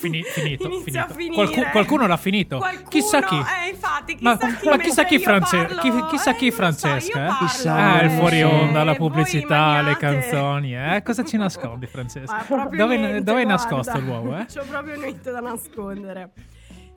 [0.00, 1.34] Fini- finito, inizia finito.
[1.34, 2.58] Qualcu- qualcuno l'ha finito.
[2.58, 3.36] Qualcuno- Chissà chi.
[3.36, 4.68] Eh, infatti, Ma- chissà chi.
[4.68, 5.46] ma chissà chi parlo-
[5.80, 7.28] chi- chissà chi eh, so, Francesca, eh?
[7.28, 7.74] parlo, Chissà.
[7.74, 10.74] Ah, il fuori eh, onda, la pubblicità, le canzoni.
[10.74, 11.02] Eh?
[11.04, 12.44] Cosa ci nascondi, Francesca?
[12.48, 13.62] Ma Dove, niente, dove guarda.
[13.62, 14.36] nascosto l'uovo?
[14.38, 14.46] Eh?
[14.52, 16.32] C'ho proprio niente da nascondere.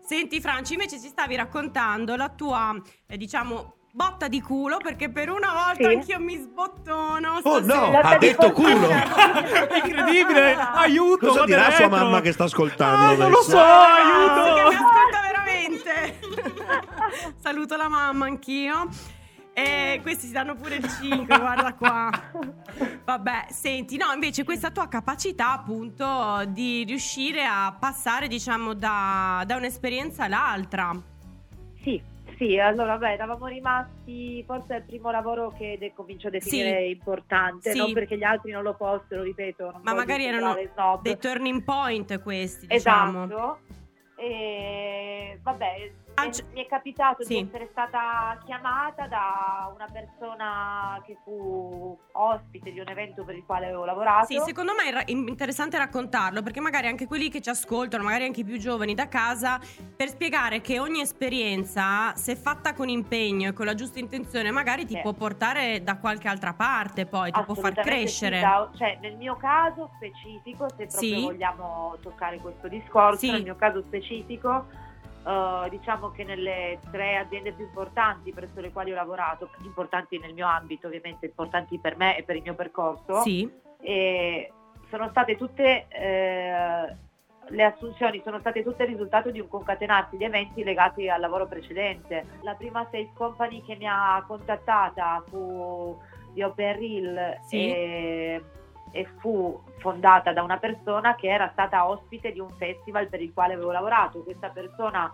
[0.03, 2.73] Senti, Franci, invece ci stavi raccontando la tua,
[3.05, 5.95] eh, diciamo, botta di culo, perché per una volta Sì.
[5.95, 7.39] anch'io mi sbottono.
[7.43, 8.89] Oh no, ha detto culo.
[9.85, 10.55] Incredibile!
[10.55, 11.27] Aiuto!
[11.27, 11.97] Cosa dirà sua dentro.
[12.03, 13.51] mamma che sta ascoltando Ah, non lo adesso?
[13.51, 14.83] so, Ragazzi, che mi aiuto!
[14.83, 16.19] ascolta veramente.
[17.39, 18.87] Saluto la mamma anch'io.
[19.55, 22.09] E questi si danno pure il 5, guarda qua.
[23.05, 29.55] Vabbè, senti, no, invece questa tua capacità appunto di riuscire a passare, diciamo, da, da
[29.55, 30.91] un'esperienza all'altra.
[31.83, 32.01] Sì,
[32.37, 36.79] sì, allora beh, eravamo rimasti, forse è il primo lavoro che de- comincio a definire
[36.83, 36.89] Sì.
[36.89, 37.77] importante, Sì.
[37.77, 40.55] non perché gli altri non lo fossero, ripeto, Ma magari erano.
[41.01, 43.23] Dei turning point questi, diciamo.
[43.25, 43.59] Esatto.
[44.15, 47.33] E vabbè, Ah, mi- c- mi è capitato sì.
[47.35, 53.43] di essere stata chiamata da una persona che fu ospite di un evento per il
[53.43, 54.27] quale avevo lavorato.
[54.27, 58.25] Sì, secondo me è ra- interessante raccontarlo perché magari anche quelli che ci ascoltano, magari
[58.25, 59.59] anche i più giovani da casa,
[59.95, 64.85] per spiegare che ogni esperienza, se fatta con impegno e con la giusta intenzione, magari
[64.85, 65.01] ti Sì.
[65.01, 68.35] può portare da qualche altra parte, poi ti può far crescere.
[68.37, 73.55] sì, da- cioè, nel mio caso specifico, se proprio vogliamo toccare questo discorso, nel mio
[73.55, 74.65] caso specifico,
[75.25, 80.33] eh, diciamo che nelle tre aziende più importanti presso le quali ho lavorato, importanti nel
[80.33, 83.49] mio ambito, ovviamente importanti per me e per il mio percorso, Sì,
[84.89, 86.95] sono state tutte eh,
[87.47, 91.47] le assunzioni sono state tutte il risultato di un concatenarsi di eventi legati al lavoro
[91.47, 92.25] precedente.
[92.41, 95.99] La prima sales company che mi ha contattata fu
[96.31, 97.69] di Open Reel Sì.
[97.69, 98.41] e,
[98.93, 103.33] e fu fondata da una persona che era stata ospite di un festival per il
[103.33, 104.23] quale avevo lavorato.
[104.23, 105.11] Questa persona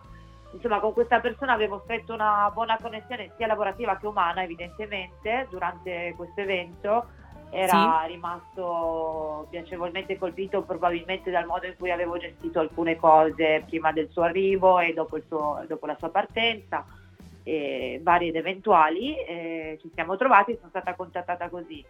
[0.51, 6.13] Insomma, con questa persona avevo stretto una buona connessione sia lavorativa che umana, evidentemente, durante
[6.17, 7.07] questo evento
[7.51, 14.09] era rimasto piacevolmente colpito probabilmente dal modo in cui avevo gestito alcune cose prima del
[14.09, 16.85] suo arrivo e dopo, il suo- dopo la sua partenza,
[17.43, 19.15] e varie ed eventuali.
[19.17, 21.83] e ci siamo trovati e sono stata contattata così.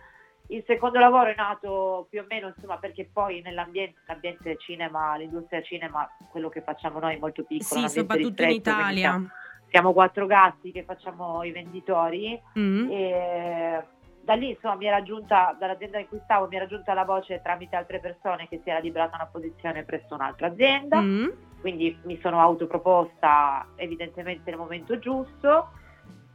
[0.52, 5.62] Il secondo lavoro è nato più o meno, insomma, perché poi nell'ambiente l'ambiente cinema, l'industria
[5.62, 7.88] cinema, quello che facciamo noi è molto piccolo.
[7.88, 9.10] sì, soprattutto in Italia.
[9.12, 9.28] Siamo,
[9.70, 12.90] siamo quattro gatti che facciamo i venditori Mm.
[12.90, 13.84] e
[14.22, 17.42] da lì insomma mi era giunta, dall'azienda in cui stavo, mi era giunta la voce
[17.44, 21.28] tramite altre persone che si era liberata una posizione presso un'altra azienda, Mm.
[21.62, 25.70] quindi mi sono autoproposta evidentemente nel momento giusto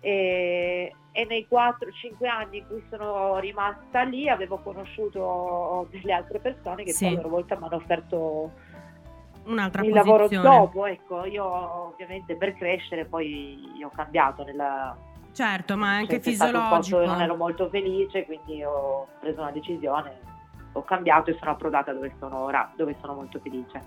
[0.00, 0.73] e,
[1.16, 6.90] e nei 4-5 anni in cui sono rimasta lì avevo conosciuto delle altre persone che
[6.92, 7.04] Sì.
[7.04, 8.50] poi a loro volta mi hanno offerto
[9.44, 14.96] Un'altra il lavoro dopo, ecco, io ovviamente per crescere poi ho cambiato nella,
[15.32, 17.04] Certo, ma anche cioè, fisiologico.
[17.04, 20.18] non ero molto felice, quindi ho preso una decisione,
[20.72, 23.80] ho cambiato e sono approdata dove sono ora, dove sono molto felice.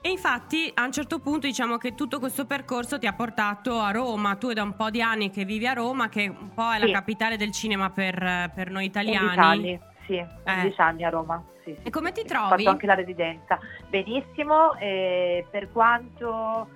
[0.00, 3.90] E infatti a un certo punto diciamo che tutto questo percorso ti ha portato a
[3.90, 4.36] Roma.
[4.36, 6.78] Tu è da un po' di anni che vivi a Roma, che un po' è
[6.78, 6.86] Sì.
[6.86, 8.14] la capitale del cinema per,
[8.54, 9.80] per noi 11 italiani.
[10.06, 11.42] sì, 11 anni a Roma.
[11.64, 12.26] Sì, sì, E come ti sì.
[12.28, 12.44] trovi?
[12.44, 13.58] Ho fatto anche la residenza.
[13.88, 16.68] Benissimo, e per quanto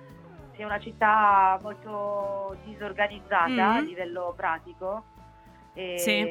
[0.55, 3.85] sia una città molto disorganizzata a Mhm.
[3.85, 5.05] livello pratico,
[5.73, 6.29] e Sì.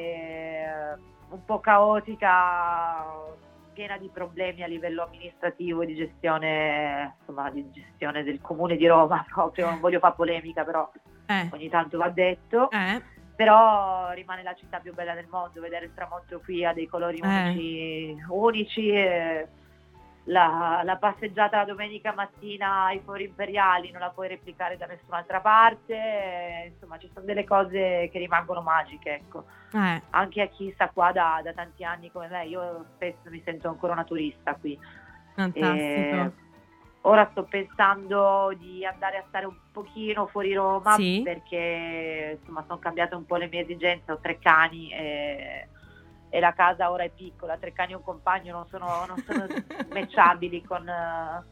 [1.29, 3.03] un po' caotica,
[3.73, 8.87] piena di problemi a livello amministrativo e di gestione, insomma, di gestione del comune di
[8.87, 10.89] Roma proprio, non voglio fare polemica, però
[11.25, 12.69] Eh, ogni tanto va detto.
[12.71, 13.01] Eh,
[13.35, 17.17] però rimane la città più bella del mondo, vedere il tramonto qui ha dei colori
[17.17, 17.27] Eh.
[17.27, 19.47] unici, unici e
[20.25, 25.41] la, la passeggiata la domenica mattina ai fori imperiali non la puoi replicare da nessun'altra
[25.41, 29.45] parte, e, insomma ci sono delle cose che rimangono magiche, ecco.
[29.73, 30.01] eh.
[30.11, 33.67] anche a chi sta qua da, da tanti anni come me, io spesso mi sento
[33.67, 34.79] ancora una turista qui.
[35.35, 35.69] Fantastico.
[35.79, 36.31] E
[37.05, 41.19] ora sto pensando di andare a stare un pochino fuori Roma Sì.
[41.21, 45.67] perché insomma sono cambiate un po' le mie esigenze, ho tre cani e,
[46.33, 49.45] e la casa ora è piccola, tre cani e un compagno non sono, non sono
[49.93, 51.43] matchabili con, eh,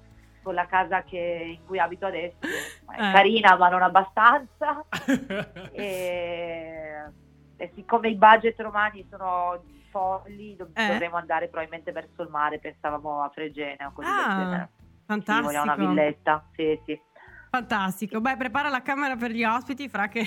[0.41, 3.11] con la casa che- in cui abito adesso, è Eh.
[3.11, 4.83] carina ma non abbastanza
[5.71, 7.03] e,
[7.57, 10.87] e siccome i budget romani sono folli do- Eh.
[10.87, 14.67] dovremo andare probabilmente verso il mare, pensavamo a Fregene o così Ah.
[14.67, 15.45] Sì, Fantastico.
[15.47, 16.99] vogliamo una villetta, sì, sì.
[17.51, 18.19] Fantastico.
[18.21, 20.23] Beh, prepara la camera per gli ospiti, fra che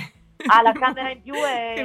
[0.46, 1.80] Ah, la camera in più è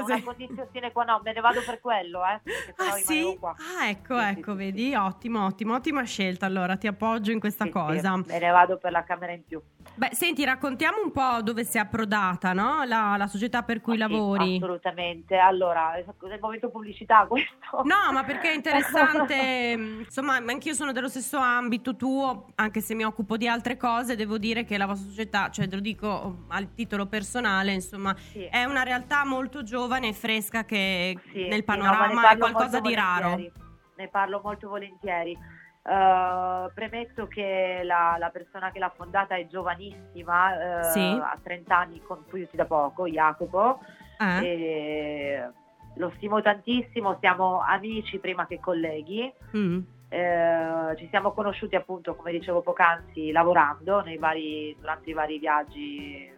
[0.00, 2.40] una condizione sine qua no, me ne vado per quello, eh,
[2.76, 3.38] Ah sì?
[3.42, 4.94] Ah ecco, Sì, ecco, sì, vedi?
[4.94, 6.46] Ottimo, ottimo, ottima scelta.
[6.46, 8.16] Allora, ti appoggio in questa Sì, sì, cosa.
[8.16, 9.60] me ne vado per la camera in più.
[9.96, 12.82] Beh, senti, raccontiamo un po' dove sei approdata, no?
[12.84, 14.56] La, la società per cui lavori.
[14.56, 15.36] assolutamente.
[15.36, 17.82] Allora, è il momento pubblicità questo?
[17.84, 23.04] No, ma perché è interessante, insomma, anch'io sono dello stesso ambito tuo, anche se mi
[23.04, 26.74] occupo di altre cose, devo dire che la vostra società, cioè te lo dico al
[26.74, 28.44] titolo personale, insomma, Sì.
[28.44, 32.80] è una realtà molto giovane e fresca che Sì, nel sì, no, panorama è qualcosa
[32.80, 33.36] di raro.
[33.96, 35.36] Ne parlo molto volentieri.
[35.86, 40.98] Uh, premetto che la, la persona che l'ha fondata è giovanissima, uh, Sì.
[41.00, 43.80] ha 30 anni, conosciuti da poco, Jacopo,
[44.18, 44.44] Eh?
[44.46, 45.48] e
[45.96, 49.30] lo stimo tantissimo, siamo amici prima che colleghi.
[49.56, 49.80] Mm.
[50.08, 56.32] Eh, ci siamo conosciuti appunto, come dicevo poc'anzi, lavorando nei vari- durante i vari viaggi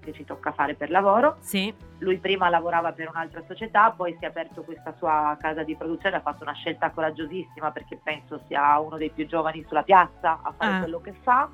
[0.00, 1.36] che ci tocca fare per lavoro.
[1.40, 5.76] Sì, Lui prima lavorava per un'altra società, poi si è aperto questa sua casa di
[5.76, 10.40] produzione, ha fatto una scelta coraggiosissima perché penso sia uno dei più giovani sulla piazza
[10.42, 10.78] a fare Ah.
[10.80, 11.48] quello che fa.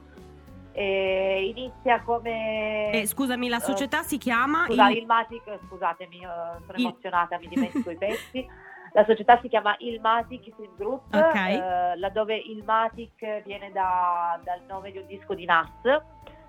[0.73, 2.93] E inizia come...
[2.93, 4.65] e scusami, la società si chiama...
[4.65, 6.27] Eh, Scusa, il- il Matic, scusatemi, eh,
[6.67, 8.47] sono Il- emozionata, mi dimentico i pezzi.
[8.93, 11.35] La società si chiama Il Matic Film Group, Ok.
[11.35, 15.69] eh, laddove il Matic viene da- dal nome di un disco di Nas,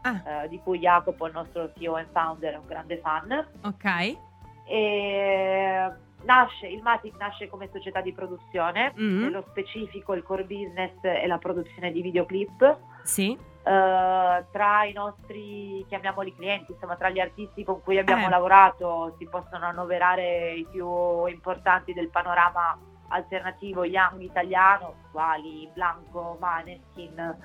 [0.07, 3.47] Ah, eh, di cui Jacopo, il nostro CEO e founder, è un grande fan.
[3.63, 4.17] ok.
[4.65, 5.91] E
[6.23, 9.21] nasce, il Matic nasce come società di produzione, Mm.
[9.23, 12.77] nello specifico il core business è la produzione di videoclip.
[13.03, 13.37] Sì,
[13.69, 18.29] Eh, tra i nostri, chiamiamoli clienti, insomma, tra gli artisti con cui abbiamo Eh.
[18.29, 27.37] lavorato si possono annoverare i più importanti del panorama alternativo young italiano, quali Blanco, Maneskin,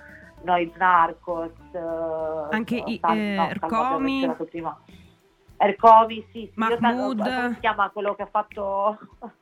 [0.44, 4.36] Noise Narcos, eh, Anche i- eh, no, Ercomi.
[5.56, 7.18] Ercomi, sì, sì, io Mahmood.
[7.18, 8.98] tanto- come si chiama quello che ha fatto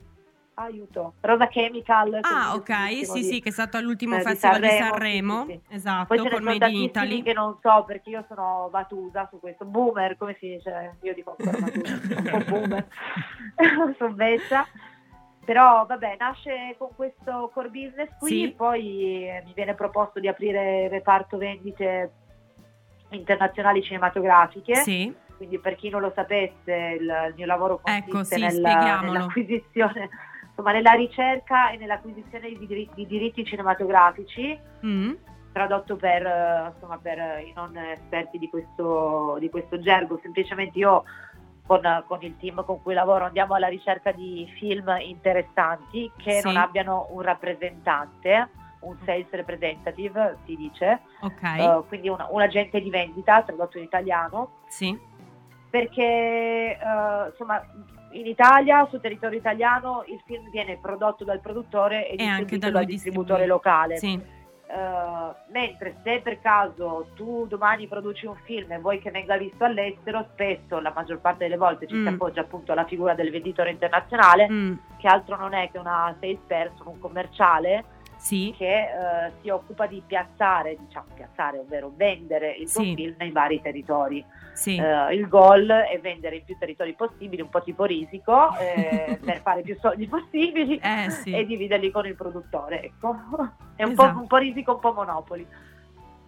[0.54, 2.18] aiuto, Rosa Chemical.
[2.22, 5.44] Ah, ok, sì, di- sì, che è stato all'ultimo eh, di festival di Sanremo, Sanremo,
[5.46, 7.22] sì, sì, esatto, Poi ce ne in Italy.
[7.22, 9.64] che non so perché io sono batuta su questo.
[9.64, 10.96] Boomer, come si dice?
[11.00, 12.86] Io dico ancora batuta, un po' boomer.
[13.98, 14.66] sono vecchia.
[15.44, 18.52] Però vabbè, nasce con questo core business qui, Sì.
[18.56, 22.12] poi eh, mi viene proposto di aprire reparto vendite
[23.10, 24.74] internazionali cinematografiche.
[24.76, 29.00] Sì, Quindi per chi non lo sapesse, il, il mio lavoro consiste Ecco, sì, nella-
[29.00, 30.10] nell'acquisizione,
[30.50, 35.12] insomma, nella ricerca e nell'acquisizione di diritti, di diritti cinematografici Mm.
[35.52, 40.78] tradotto per, eh, insomma, per eh, i non esperti di questo, di questo gergo, semplicemente
[40.78, 41.04] io
[41.70, 46.46] con, con il team con cui lavoro andiamo alla ricerca di film interessanti che Sì.
[46.46, 48.48] non abbiano un rappresentante,
[48.80, 53.84] un sales representative si dice, ok, eh, quindi un, un agente di vendita tradotto in
[53.84, 54.98] italiano sì,
[55.70, 57.62] perché eh, insomma
[58.12, 62.66] in Italia, sul territorio italiano, il film viene prodotto dal produttore e, E anche distribuito
[62.66, 63.96] da dal distributore locale.
[63.98, 64.38] Sì.
[64.72, 69.64] Eh, mentre se per caso tu domani produci un film e vuoi che venga visto
[69.64, 72.06] all'estero, spesso, la maggior parte delle volte, ci Mm.
[72.06, 76.14] si appoggia appunto alla figura del venditore internazionale, Mm, che altro non è che una
[76.20, 77.84] salesperson, un commerciale
[78.20, 78.54] Sì.
[78.56, 82.94] che eh, si occupa di piazzare, diciamo piazzare, ovvero vendere il tuo Sì.
[82.94, 84.22] film nei vari territori.
[84.52, 84.76] Sì.
[84.76, 89.40] Eh, il goal è vendere in più territori possibili, un po' tipo risico, eh, per
[89.40, 92.82] fare più soldi possibili Eh e dividerli con il produttore.
[92.82, 93.16] Ecco.
[93.74, 94.12] È un, Esatto.
[94.12, 95.46] po', un po' risico, un po' monopoli.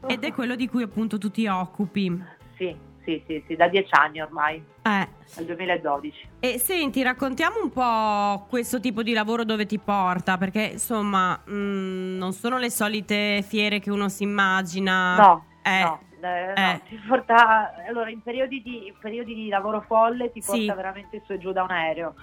[0.06, 2.24] Ed è quello di cui appunto tu ti occupi.
[2.56, 2.74] Sì,
[3.04, 5.08] sì, sì, sì, da dieci anni ormai, Eh.
[5.36, 6.28] dal 2012.
[6.40, 12.16] E senti, raccontiamo un po' questo tipo di lavoro dove ti porta, perché insomma mh,
[12.18, 15.16] non sono le solite fiere che uno si immagina.
[15.16, 16.80] No, Eh, no, eh, no, eh.
[16.88, 20.66] ti porta, allora in periodi, di, in periodi di lavoro folle ti porta Sì.
[20.74, 22.14] veramente su e giù da un aereo.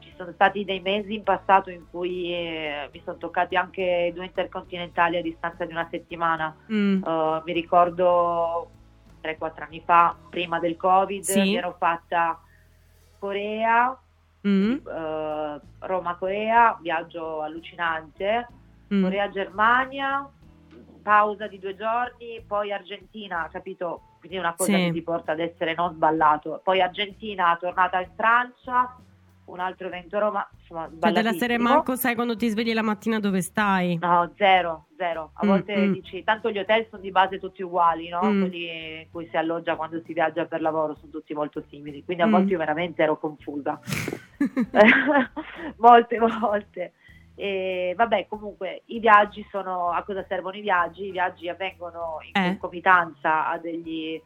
[0.00, 4.24] Ci sono stati dei mesi in passato in cui eh, mi sono toccati anche due
[4.24, 6.54] intercontinentali a distanza di una settimana.
[6.72, 8.70] Mm, Uh, mi ricordo
[9.36, 11.40] 3-4 anni fa, prima del Covid, Sì.
[11.40, 12.40] mi ero fatta
[13.18, 13.96] Corea,
[14.46, 18.46] mm, uh, Roma-Corea, viaggio allucinante,
[18.92, 19.02] mm.
[19.02, 20.28] Corea-Germania,
[21.02, 24.02] pausa di due giorni, poi Argentina, capito?
[24.20, 24.84] Quindi una cosa Sì.
[24.84, 26.60] che ti porta ad essere non sballato.
[26.62, 28.96] Poi Argentina, tornata in Francia,
[29.48, 31.58] un altro evento a Roma, insomma, Cioè della serie.
[31.58, 33.96] Marco sai quando ti svegli la mattina dove stai?
[34.00, 35.30] No, zero, zero.
[35.34, 35.92] A Mm, volte mm.
[35.92, 38.20] dici, tanto gli hotel sono di base tutti uguali, no?
[38.22, 38.40] Mm.
[38.40, 42.04] Quelli in cui si alloggia quando si viaggia per lavoro sono tutti molto simili.
[42.04, 42.30] Quindi a Mm.
[42.30, 43.80] volte io veramente ero confusa.
[45.78, 46.92] Molte volte.
[47.34, 51.06] E vabbè, comunque i viaggi sono a cosa servono i viaggi?
[51.06, 52.48] I viaggi avvengono in Eh.
[52.58, 54.20] concomitanza a degli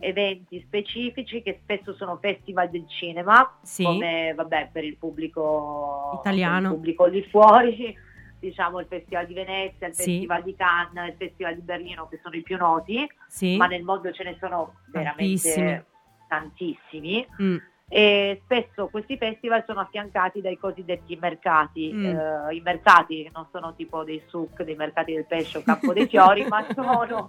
[0.00, 3.84] eventi specifici che spesso sono festival del cinema, Sì.
[3.84, 6.68] come vabbè per il pubblico Italiano.
[6.68, 7.94] il pubblico lì fuori,
[8.40, 10.02] diciamo il Festival di Venezia, il Sì.
[10.12, 13.56] Festival di Cannes, il Festival di Berlino che sono i più noti, Sì.
[13.56, 15.64] ma nel mondo ce ne sono Tantissimi.
[15.64, 15.84] veramente
[16.28, 17.26] tantissimi.
[17.42, 17.56] Mm,
[17.92, 21.92] E spesso questi festival sono affiancati dai cosiddetti mercati.
[21.92, 22.04] Mm.
[22.04, 26.06] Eh, I mercati non sono tipo dei suc, dei mercati del pesce o campo dei
[26.06, 27.28] fiori, ma sono,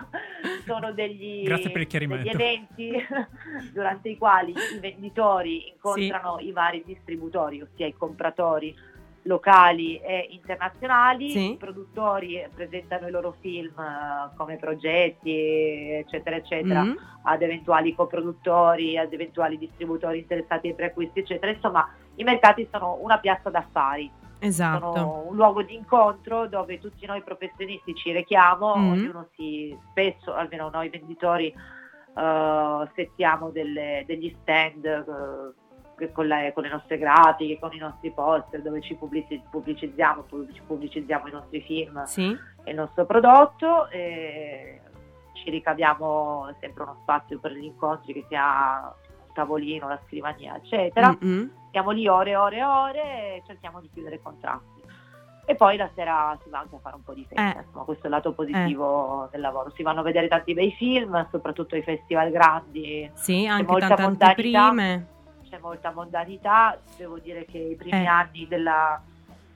[0.64, 2.92] sono degli, degli eventi
[3.74, 8.74] durante i quali i venditori incontrano i vari distributori, ossia i compratori
[9.24, 11.50] locali e internazionali, Sì.
[11.52, 16.92] i produttori presentano i loro film eh, come progetti, eccetera, eccetera mm.
[17.22, 21.52] ad eventuali coproduttori, ad eventuali distributori interessati ai preacquisti, eccetera.
[21.52, 24.10] Insomma, i mercati sono una piazza d'affari,
[24.40, 24.92] Esatto.
[24.94, 28.90] sono un luogo di incontro dove tutti noi professionisti ci rechiamo, Mm.
[28.90, 31.46] ognuno si, spesso, almeno noi venditori,
[32.16, 35.63] eh, settiamo delle- degli stand che
[36.12, 40.62] con, le, con le nostre grafiche, con i nostri poster, dove ci pubblici- pubblicizziamo, pubblic-
[40.66, 42.36] pubblicizziamo i nostri film Sì.
[42.64, 44.80] e il nostro prodotto e
[45.34, 48.92] ci ricaviamo sempre uno spazio per gli incontri che sia
[49.26, 51.50] un tavolino, la scrivania eccetera Mm-mm.
[51.68, 54.82] stiamo lì ore e ore e ore e cerchiamo di chiudere contratti
[55.46, 57.62] e poi la sera si va anche a fare un po' di festa Eh.
[57.64, 61.28] insomma questo è il lato positivo del lavoro si vanno a vedere tanti bei film
[61.30, 65.06] soprattutto i festival grandi Sì, anche tante anteprime.
[65.54, 68.06] C'è molta mondanità, devo dire che i primi Eh.
[68.06, 69.00] anni della,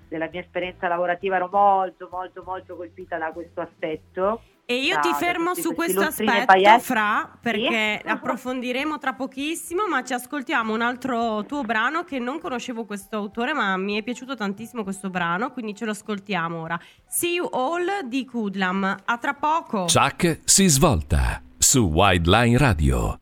[0.08, 4.42] della mia esperienza lavorativa ero molto molto molto colpita da questo aspetto.
[4.70, 6.78] E io Da- ti fermo su questo aspetto.
[6.80, 8.06] Fra, perché Sì?
[8.08, 13.54] approfondiremo tra pochissimo, ma ci ascoltiamo un altro tuo brano che non conoscevo questo autore,
[13.54, 16.78] ma mi è piaciuto tantissimo questo brano, quindi ce lo ascoltiamo ora.
[17.06, 18.94] See You All di Kudlam.
[19.06, 19.86] A tra poco.
[19.86, 23.18] Chuck si svolta su Wildline Radio.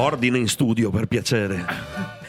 [0.00, 2.19] Ordine in studio, per piacere.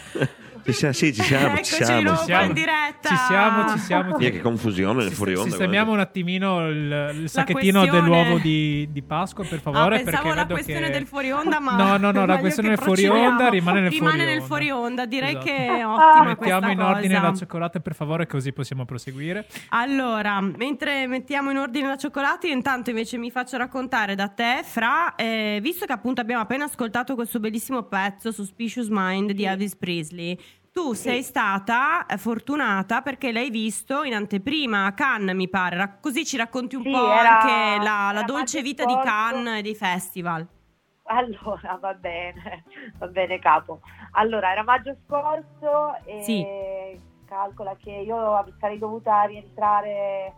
[0.63, 2.15] Ci siamo, sì, ci siamo, ci siamo.
[2.17, 2.45] Ci siamo.
[2.45, 3.09] in diretta.
[3.09, 4.17] Ci siamo, ci siamo.
[4.17, 5.49] Via, che confusione nel fuori onda.
[5.49, 8.07] Sistemiamo un attimino il, il sacchettino questione.
[8.09, 9.95] dell'uovo di, di Pasqua, per favore.
[9.95, 10.91] Ah, pensavo perché la questione che...
[10.91, 14.11] del fuori onda, ma No, no, no, la questione del fuori onda rimane nel Rimane
[14.11, 14.45] fuori nel onda.
[14.47, 15.05] fuori onda.
[15.05, 15.45] Direi Esatto.
[15.45, 17.27] che è ottima Mettiamo in ordine cosa.
[17.27, 19.45] la cioccolata, per favore, così possiamo proseguire.
[19.69, 24.61] Allora, mentre mettiamo in ordine la cioccolata, io intanto invece mi faccio raccontare da te,
[24.63, 29.75] Fra, eh, visto che appunto abbiamo appena ascoltato questo bellissimo pezzo Suspicious Mind di Elvis
[29.75, 30.37] Presley,
[30.71, 35.97] tu sei stata eh, fortunata perché l'hai visto in anteprima a Cannes, mi pare.
[36.01, 38.97] Così ci racconti un Sì, po' era- anche la, la dolce vita di.
[38.97, 40.47] Cannes e dei festival.
[41.03, 42.63] Allora, va bene,
[42.97, 43.81] va bene capo.
[44.11, 46.45] Allora, era maggio scorso e Sì.
[47.25, 50.33] calcola che io sarei dovuta rientrare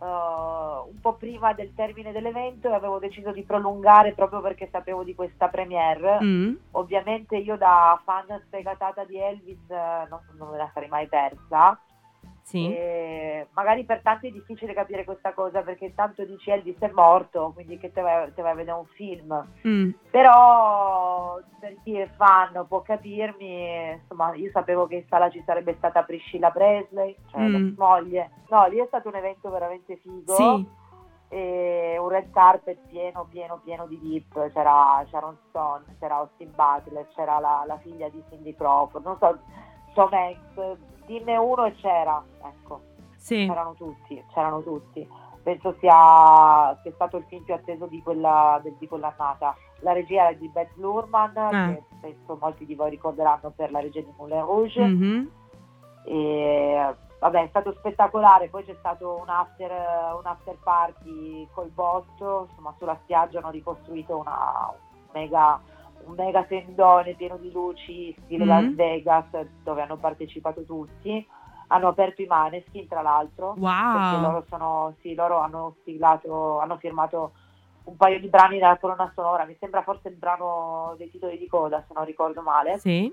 [0.00, 5.04] eh, un po' prima del termine dell'evento e avevo deciso di prolungare proprio perché sapevo
[5.04, 6.18] di questa premiere.
[6.22, 6.54] Mm.
[6.72, 11.78] Ovviamente io da fan sfegatata di Elvis eh, non, non me la sarei mai persa.
[12.50, 12.74] Sì.
[12.74, 17.52] E magari per tanti è difficile capire questa cosa perché intanto dici Elvis è morto,
[17.54, 19.46] quindi che te vai, te vai a vedere un film.
[19.66, 19.90] Mm.
[20.10, 25.74] Però per chi è fan può capirmi, insomma io sapevo che in sala ci sarebbe
[25.76, 27.52] stata Priscilla Presley, cioè Mm.
[27.52, 28.30] la moglie.
[28.48, 30.34] No, lì è stato un evento veramente figo.
[30.34, 30.78] Sì.
[31.32, 34.50] E un red carpet pieno, pieno, pieno di VIP.
[34.52, 39.38] C'era Sharon Stone, c'era Austin Butler, c'era la, la figlia di Cindy Crawford, non so,
[40.08, 42.80] Tom Hanks, dinne uno e c'era, ecco
[43.16, 43.46] Sì.
[43.46, 45.06] c'erano tutti, c'erano tutti.
[45.42, 49.54] Penso sia, sia stato il film più atteso di, quella, di quell'annata.
[49.80, 51.72] La regia era di Beth Lurman, Ah.
[51.72, 54.84] che penso molti di voi ricorderanno per la regia di Moulin Rouge.
[54.84, 55.30] Mhm.
[56.04, 58.48] E, vabbè, è stato spettacolare.
[58.48, 62.46] Poi c'è stato un after, un after party col botto.
[62.50, 64.72] Insomma, sulla spiaggia hanno ricostruito una
[65.12, 65.58] mega,
[66.10, 68.50] un mega tendone pieno di luci, stile Mhm.
[68.50, 69.24] Las Vegas,
[69.62, 71.26] dove hanno partecipato tutti.
[71.68, 73.52] Hanno aperto i Maneskin, tra l'altro.
[73.54, 74.20] Perché Wow.
[74.20, 77.32] loro sono, sì, loro hanno siglato, hanno firmato
[77.84, 81.46] un paio di brani della colonna sonora, mi sembra forse il brano dei titoli di
[81.46, 82.78] coda, se non ricordo male.
[82.78, 83.12] Sì.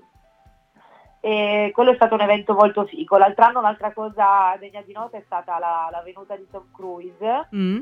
[1.20, 3.16] E quello è stato un evento molto figo.
[3.18, 7.48] L'altro anno un'altra cosa degna di nota è stata la, la venuta di Tom Cruise,
[7.54, 7.80] Mm.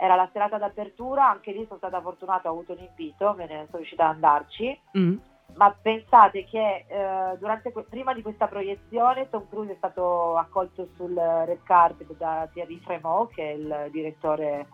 [0.00, 3.64] Era la serata d'apertura, anche lì sono stata fortunata, ho avuto un invito, me ne
[3.66, 4.80] sono riuscita ad andarci.
[4.96, 5.16] Mm.
[5.56, 10.88] Ma pensate che eh, durante que- prima di questa proiezione Tom Cruise è stato accolto
[10.94, 14.66] sul red carpet da Thierry Fremont, che è il direttore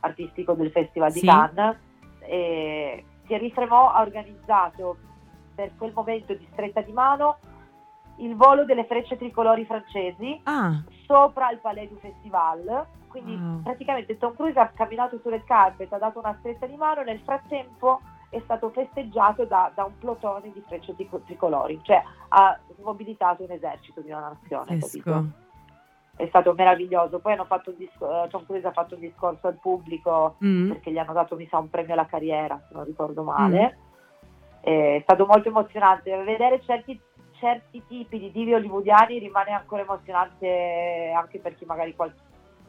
[0.00, 1.26] artistico del Festival di Sì.
[1.26, 1.76] Cannes.
[2.20, 4.98] E Thierry Fremont ha organizzato
[5.54, 7.38] per quel momento di stretta di mano
[8.18, 10.82] il volo delle frecce tricolori francesi Ah.
[11.06, 12.86] sopra il Palais du Festival.
[13.20, 13.62] Quindi Wow.
[13.62, 17.20] praticamente Tom Cruise ha camminato sul red carpet, ha dato una stretta di mano, nel
[17.20, 23.42] frattempo è stato festeggiato da, da un plotone di frecce trico- tricolori, cioè ha mobilitato
[23.44, 24.74] un esercito di una nazione.
[26.14, 27.18] È stato meraviglioso.
[27.20, 30.68] Poi hanno fatto un disco- eh, Tom Cruise ha fatto un discorso al pubblico Mm.
[30.72, 33.78] perché gli hanno dato, mi sa, un premio alla carriera, se non ricordo male.
[34.60, 36.14] È stato molto emozionante.
[36.22, 37.00] Vedere certi,
[37.38, 42.12] certi tipi di divi hollywoodiani rimane ancora emozionante anche per chi magari qual-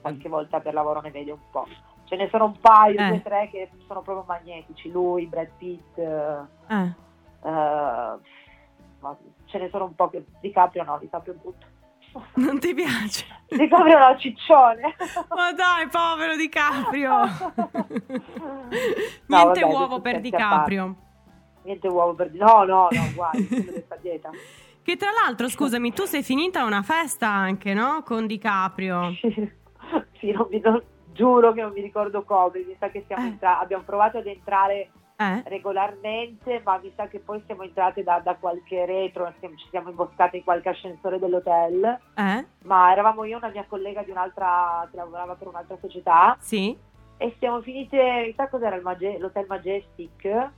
[0.01, 1.67] qualche volta per lavoro ne vede un po'.
[2.05, 3.07] Ce ne sono un paio, Eh.
[3.07, 4.89] due tre che sono proprio magnetici.
[4.89, 6.41] Lui, Brad Pitt, eh,
[7.41, 8.19] ma
[9.45, 11.65] ce ne sono un po' che DiCaprio no, DiCaprio è brutto.
[12.35, 13.25] Non ti piace?
[13.47, 14.95] DiCaprio no, ciccione.
[15.35, 17.11] Ma dai, povero DiCaprio.
[17.11, 17.27] No,
[19.27, 20.95] Niente vabbè, uovo per scherzi a DiCaprio.
[21.63, 24.29] Niente uovo per No, no, no, guarda, quello che sta dieta.
[24.81, 28.01] Che tra l'altro, scusami, tu sei finita a una festa anche, no?
[28.03, 29.11] Con DiCaprio.
[29.19, 29.51] sì,
[30.31, 33.27] non mi, non- giuro che non mi ricordo come, mi sa che siamo Eh.
[33.27, 34.89] entra- abbiamo provato ad entrare
[35.19, 35.41] Eh?
[35.45, 39.89] regolarmente, ma mi sa che poi siamo entrate da, da qualche retro, siamo- ci siamo
[39.89, 41.83] imboscate in qualche ascensore dell'hotel,
[42.15, 42.45] Eh?
[42.65, 46.77] ma eravamo io e una mia collega di un'altra, che lavorava per un'altra società, Sì?
[47.17, 50.49] e siamo finite, sa cos'era il Maje- l'hotel Majestic?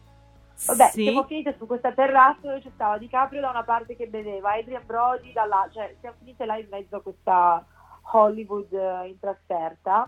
[0.67, 1.03] Vabbè, sì.
[1.03, 4.83] siamo finite su questa terrazza dove c'è stava DiCaprio da una parte che beveva, Adrian
[4.85, 7.65] Brody dall'altra, cioè siamo finite là in mezzo a questa
[8.11, 10.07] Hollywood eh, in trasferta.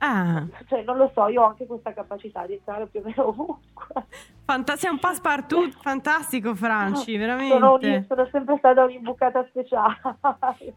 [0.00, 3.26] Ah, Cioè, non lo so, io ho anche questa capacità di entrare più o meno
[3.28, 4.06] ovunque.
[4.44, 7.88] fanta- sei un passepartout fantastico, Franci, Sono, veramente.
[7.88, 9.98] un- sono sempre stata un'imbucata speciale.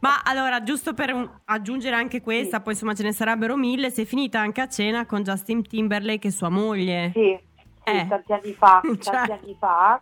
[0.00, 2.62] Ma allora, giusto per un- aggiungere anche questa, Sì.
[2.64, 6.30] poi insomma ce ne sarebbero mille, sei finita anche a cena con Justin Timberlake e
[6.32, 7.12] sua moglie.
[7.14, 7.38] Sì,
[7.84, 8.06] Eh.
[8.08, 8.98] tanti anni fa, Cioè.
[9.14, 10.00] tanti anni fa.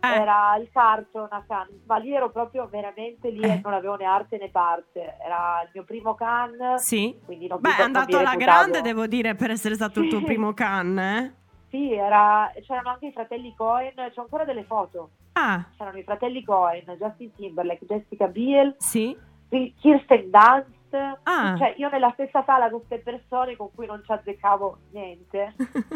[0.00, 0.08] Eh.
[0.08, 3.48] Era il carton a Cannes, ma lì ero proprio veramente lì Eh.
[3.54, 5.16] e non avevo né arte né parte.
[5.24, 7.18] Era il mio primo Cannes, Sì?
[7.24, 10.18] quindi non Beh, mi è andato alla grande, devo dire, per essere stato il tuo
[10.20, 10.24] Sì.
[10.24, 11.34] primo can, eh?
[11.70, 15.10] Sì, era- c'erano anche i fratelli Cohen, c'ho ancora delle foto.
[15.34, 19.14] Ah, C'erano i fratelli Cohen, Justin Timberlake, Jessica Biel, sì?
[19.48, 20.76] Kirsten Dunst.
[21.24, 21.56] Ah.
[21.56, 25.54] Cioè, io nella stessa sala con queste persone con cui non ci azzeccavo niente,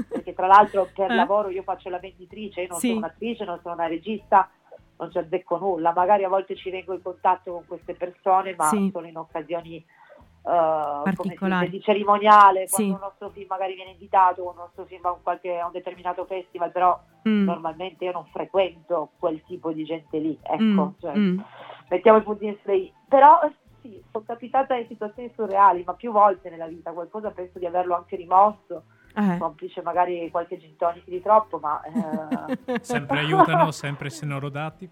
[0.08, 1.14] perché tra l'altro per Eh.
[1.14, 2.88] lavoro io faccio la venditrice, io non Sì.
[2.88, 4.50] sono un'attrice, non sono una regista,
[4.98, 5.92] non ci azzecco nulla.
[5.94, 8.90] Magari a volte ci vengo in contatto con queste persone, ma Sì.
[8.92, 9.84] sono in occasioni
[10.44, 11.66] come si Particolari.
[11.66, 12.74] dice, di cerimoniale, Sì.
[12.74, 15.66] quando un nostro film magari viene invitato, o un nostro film a un, qualche, a
[15.66, 20.62] un determinato festival, però Mm, normalmente io non frequento quel tipo di gente lì, ecco,
[20.62, 21.40] mm, cioè, mm.
[21.90, 22.92] mettiamo i puntini sulle i.
[23.08, 23.38] Però
[23.82, 27.94] sì, sono capitata in situazioni surreali, ma più volte nella vita, qualcosa penso di averlo
[27.96, 29.36] anche rimosso, Eh.
[29.38, 34.88] complice magari qualche gin tonic di troppo, ma eh, Sempre aiutano, sempre se non rodati.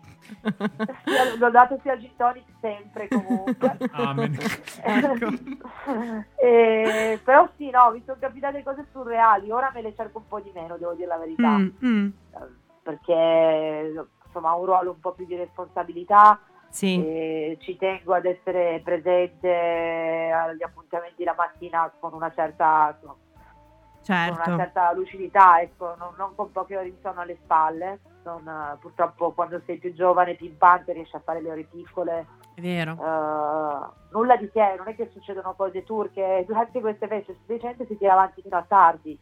[1.05, 3.79] sia- l'ho dato sia gin tonic sempre comunque.
[3.93, 4.37] Amen.
[4.83, 5.29] Ecco.
[6.37, 10.41] Eh, però sì, no, mi sono capitate cose surreali, ora me le cerco un po'
[10.41, 12.07] di meno, devo dire la verità, Mm, mm.
[12.35, 12.39] eh,
[12.83, 13.93] perché
[14.25, 16.39] insomma ho un ruolo un po' più di responsabilità,
[16.71, 23.17] Sì, e ci tengo ad essere presente agli appuntamenti la mattina con una certa, con
[24.03, 24.51] certo.
[24.51, 27.99] una certa lucidità, ecco, non, non con poche ore di sonno alle spalle.
[28.23, 32.27] Non, eh, purtroppo quando sei più giovane, pimpante, riesci a fare le ore piccole.
[32.55, 32.93] È vero.
[32.93, 36.45] eh, nulla di che, non è che succedono cose turche.
[36.47, 39.19] Durante queste feste gente si tira avanti fino a tardi.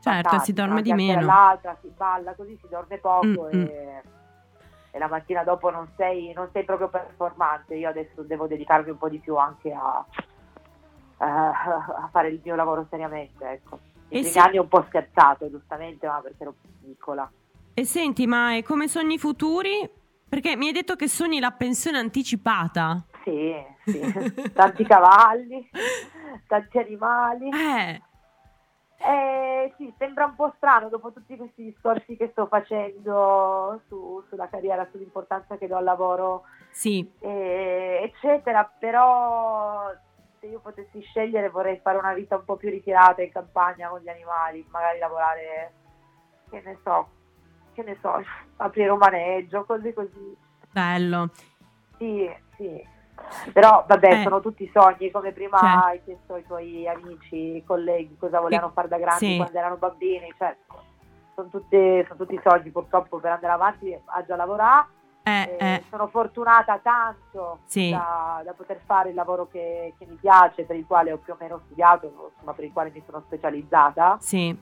[0.00, 1.18] Certo, tardi, si dorme di meno.
[1.18, 4.02] all'altra, si balla, così si dorme poco Mm, e,
[4.90, 7.74] e la mattina dopo non sei, non sei proprio performante.
[7.74, 10.04] Io adesso devo dedicarmi un po' di più anche a,
[11.18, 13.44] a fare il mio lavoro seriamente.
[13.44, 13.78] Ecco.
[14.08, 14.38] E I primi sì.
[14.38, 17.30] anni ho un po' scherzato, giustamente, ma perché ero piccola.
[17.74, 19.88] E senti, ma e come sogni futuri?
[20.28, 23.04] Perché mi hai detto che sogni la pensione anticipata.
[23.24, 24.00] Sì, sì.
[24.52, 25.68] tanti cavalli,
[26.46, 27.48] tanti animali.
[27.50, 28.02] Eh,
[29.02, 34.48] Eh, sì, sembra un po' strano dopo tutti questi discorsi che sto facendo su- sulla
[34.48, 37.10] carriera, sull'importanza che do al lavoro, sì.
[37.20, 39.90] eh, eccetera, però
[40.38, 44.00] se io potessi scegliere vorrei fare una vita un po' più ritirata in campagna con
[44.00, 45.72] gli animali, magari lavorare,
[46.50, 47.08] che ne so,
[47.72, 48.22] che ne so,
[48.56, 50.36] aprire un maneggio, cose così.
[50.70, 51.30] Bello.
[51.96, 52.86] Sì, sì.
[53.52, 54.22] Però vabbè, Eh.
[54.22, 55.84] sono tutti sogni, come prima Certo.
[55.86, 59.36] hai chiesto ai tuoi amici, colleghi, cosa volevano fare da grandi sì.
[59.36, 60.56] quando erano bambini, cioè
[61.34, 64.86] sono, tutti- sono tutti sogni purtroppo per andare avanti, a già lavorare.
[65.22, 67.90] Eh, Eh, eh, Sono fortunata tanto Sì.
[67.90, 71.34] da, da poter fare il lavoro che, che mi piace, per il quale ho più
[71.34, 74.58] o meno studiato, insomma per il quale mi sono specializzata, sì.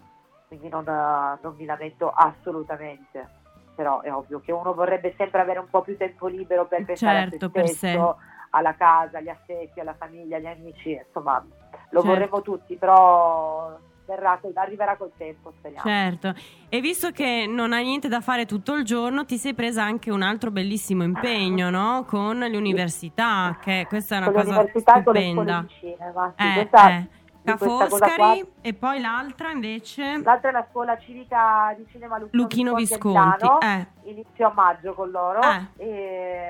[0.49, 3.37] quindi non, eh, non mi lamento assolutamente.
[3.77, 7.31] Però è ovvio che uno vorrebbe sempre avere un po' più tempo libero per pensare
[7.31, 8.17] Certo, a se per stesso,
[8.51, 11.45] alla casa, agli affetti, alla famiglia, agli amici, insomma,
[11.91, 12.07] lo Certo.
[12.07, 15.87] vorremmo tutti, però verrà arriverà col tempo, speriamo.
[15.87, 16.35] Certo.
[16.71, 20.11] E visto che non hai niente da fare tutto il giorno, ti sei presa anche
[20.11, 22.05] un altro bellissimo impegno, no?
[22.07, 25.67] Con le università, che questa è una con cosa università e con le stupenda.
[25.69, 26.35] cinema.
[26.37, 27.09] Sì, Eh, questa- eh.
[27.57, 33.37] Foscari e poi l'altra invece L'altra è la scuola civica di cinema Lucchino, Luchino Visconti,
[33.41, 33.67] Visconti.
[33.67, 35.83] Eh, inizio a maggio con loro, Eh.
[35.83, 36.49] e,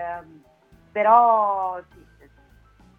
[0.91, 2.05] però sì,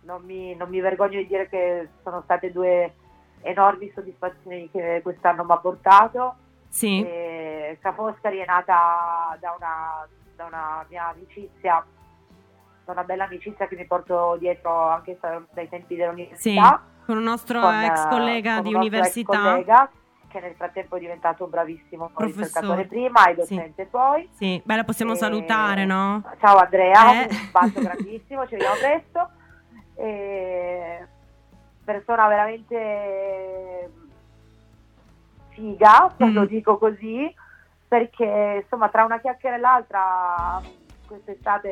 [0.01, 2.93] non, mi, non mi vergogno di dire che sono state due
[3.41, 6.35] enormi soddisfazioni che quest'anno mi ha portato.
[6.69, 7.03] sì.
[7.03, 11.85] E Ca' Foscari è nata da una, da una mia amicizia,
[12.85, 15.17] da una bella amicizia che mi porto dietro anche
[15.53, 16.83] dai tempi Sì, dell'università.
[17.05, 19.37] con un nostro con, ex collega con di un nostro ex università.
[19.51, 19.89] collega,
[20.29, 22.45] che nel frattempo è diventato un bravissimo Professore.
[22.45, 23.55] ricercatore prima e Sì.
[23.55, 24.29] docente poi.
[24.37, 26.23] Sì, beh, la possiamo E- salutare, no?
[26.39, 27.27] Ciao Andrea, Eh.
[27.29, 29.29] un bacio grandissimo, ci vediamo presto.
[29.95, 31.05] E
[31.83, 33.91] persona veramente
[35.49, 36.33] figa, Mm.
[36.33, 37.33] lo dico così,
[37.87, 40.61] perché insomma tra una chiacchiera e l'altra
[41.07, 41.69] quest'estate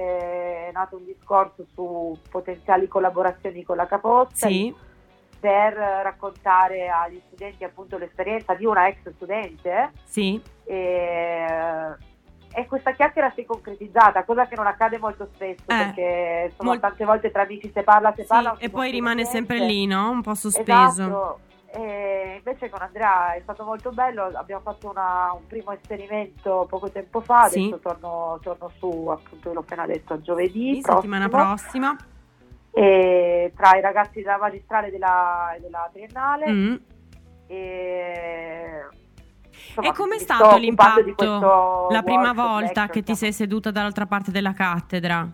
[0.67, 4.73] è nato un discorso su potenziali collaborazioni con la Capozza Sì,
[5.39, 11.45] per raccontare agli studenti appunto l'esperienza di una ex studente sì, e,
[12.53, 16.71] e questa chiacchiera si è concretizzata, cosa che non accade molto spesso Eh, perché insomma,
[16.71, 19.85] mol- tante volte tra amici si parla, si sì, parla e poi rimane sempre lì,
[19.85, 20.09] no?
[20.09, 21.03] Un po' sospeso.
[21.03, 21.39] Esatto.
[21.69, 26.89] E invece con Andrea è stato molto bello, abbiamo fatto una- un primo esperimento poco
[26.89, 27.59] tempo fa, Sì.
[27.59, 31.97] adesso torno, torno su, appunto l'ho appena detto, a giovedì Sì, settimana prossimo, prossima.
[33.55, 36.51] Tra i ragazzi della magistrale della, della triennale.
[36.51, 36.75] Mm.
[37.47, 38.87] E,
[39.51, 44.31] insomma, E com'è stato l'impatto la prima volta ecco, che ti sei seduta dall'altra parte
[44.31, 45.27] della cattedra?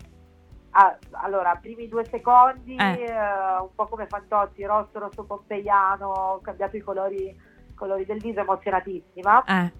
[0.76, 3.04] Ah, allora, primi due secondi, Eh.
[3.04, 3.12] eh,
[3.60, 7.36] un po' come Fantozzi, rosso, rosso pompeiano, ho cambiato i colori,
[7.76, 9.44] colori del viso, emozionatissima.
[9.44, 9.72] Eh,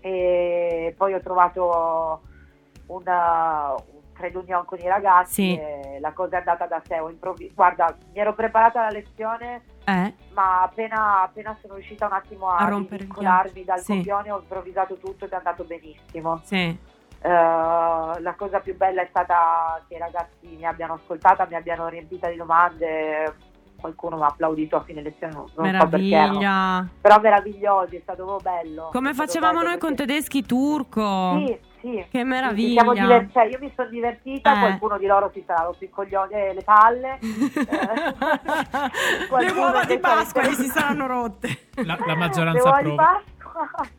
[0.00, 2.20] E poi ho trovato
[2.86, 3.74] una-
[4.16, 5.58] un trade union con i ragazzi Sì.
[5.58, 6.98] e la cosa è andata da sé.
[6.98, 12.12] Ho improvvi- Guarda, mi ero preparata la lezione, eh, ma appena, appena sono riuscita un
[12.12, 13.80] attimo a, A vincolarmi dal.
[13.80, 13.96] Sì.
[13.98, 16.40] copione ho improvvisato tutto ed è andato benissimo.
[16.44, 21.54] sì, Eh, la cosa più bella è stata che i ragazzi mi abbiano ascoltata, mi
[21.56, 23.34] abbiano riempita di domande,
[23.80, 26.08] qualcuno mi ha applaudito a fine lezione, non, non so perché.
[26.08, 26.20] no.
[26.38, 26.86] Meraviglia.
[27.00, 28.90] Però meravigliosi, è stato bello.
[28.92, 31.34] Come facevamo noi con perché- tedeschi turco.
[31.46, 32.06] Sì, sì.
[32.10, 32.80] Che meraviglia.
[32.82, 34.58] siamo diver- cioè, io mi sono divertita, Eh.
[34.58, 37.18] qualcuno di loro si sarà rotto i coglioni e le palle.
[39.20, 41.48] Le Qualcuno uova di Pasqua gli si saranno rotte.
[41.84, 43.22] La, la le maggioranza uova di approva.
[43.44, 43.86] Pasqua.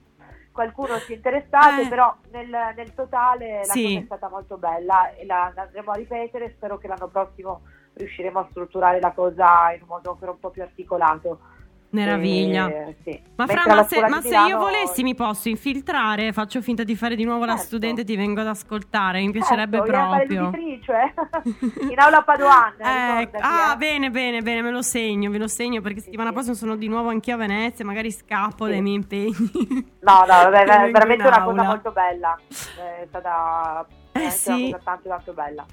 [0.51, 1.87] Qualcuno si è interessato, Eh.
[1.87, 3.83] però nel, nel totale la Sì.
[3.83, 6.53] cosa è stata molto bella e la la andremo a ripetere.
[6.55, 7.61] Spero che l'anno prossimo
[7.93, 11.39] riusciremo a strutturare la cosa in un modo ancora un po' più articolato.
[11.89, 12.67] Meraviglia.
[12.67, 13.21] Eh, sì.
[13.35, 17.15] Ma, Fra, ma, se, ma se io volessi mi posso infiltrare, faccio finta di fare
[17.15, 17.67] di nuovo la Certo.
[17.67, 20.51] studente e ti vengo ad ascoltare, mi piacerebbe Certo, a fare proprio.
[20.53, 21.13] eh.
[21.91, 22.73] in aula Padoan.
[22.77, 23.77] Eh, ricordati, ah, eh.
[23.77, 26.33] bene, bene, bene, me lo segno, me lo segno perché Sì, settimana sì.
[26.35, 29.35] prossima sono di nuovo anch'io a Venezia, magari scappo dai miei impegni.
[30.01, 32.37] No, no, vabbè, è veramente una cosa molto bella.
[32.49, 34.51] È stata veramente sì.
[34.51, 35.65] una cosa tanto tanto bella.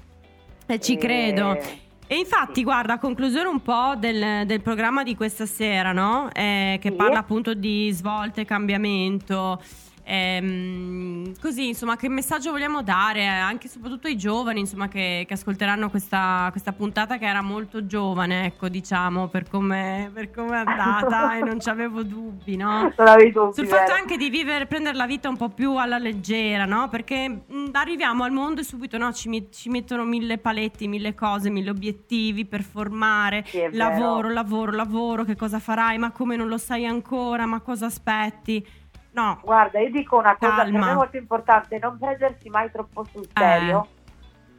[0.67, 1.57] Eh, ci credo.
[2.07, 6.29] E infatti, guarda, a conclusione un po' del, del programma di questa sera, no?
[6.33, 9.59] Eh, che parla appunto di svolte, cambiamento.
[10.05, 15.33] Ehm, così, insomma, che messaggio vogliamo dare anche e soprattutto ai giovani, insomma, che, che
[15.33, 20.63] ascolteranno questa, questa puntata che era molto giovane, ecco, diciamo, per come, per come è
[20.65, 22.93] andata e non ci avevo dubbi, no?
[22.95, 23.93] Dubbi, Sul fatto vero?
[23.93, 26.87] anche di vivere, prendere la vita un po' più alla leggera, no?
[26.89, 31.15] Perché mh, arriviamo al mondo e subito no, ci, met- ci mettono mille paletti, mille
[31.15, 33.43] cose, mille obiettivi per formare.
[33.47, 35.97] Sì, lavoro, lavoro, lavoro, che cosa farai?
[35.97, 37.45] Ma come non lo sai ancora?
[37.45, 38.65] Ma cosa aspetti?
[39.15, 40.85] No, Guarda, io dico una cosa per Calma.
[40.87, 43.87] me molto importante, non prendersi mai troppo sul serio,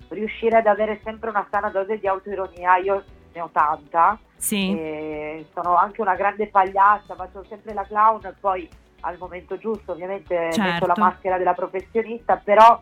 [0.09, 3.05] riuscire ad avere sempre una sana dose di autoironia, io
[3.35, 8.67] ne ho tanta, sì, sono anche una grande pagliaccia, faccio sempre la clown e poi
[9.01, 10.87] al momento giusto ovviamente metto Certo.
[10.87, 12.79] la maschera della professionista, però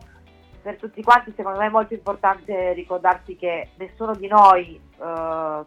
[0.61, 5.63] per tutti quanti secondo me è molto importante ricordarsi che nessuno di noi, eh,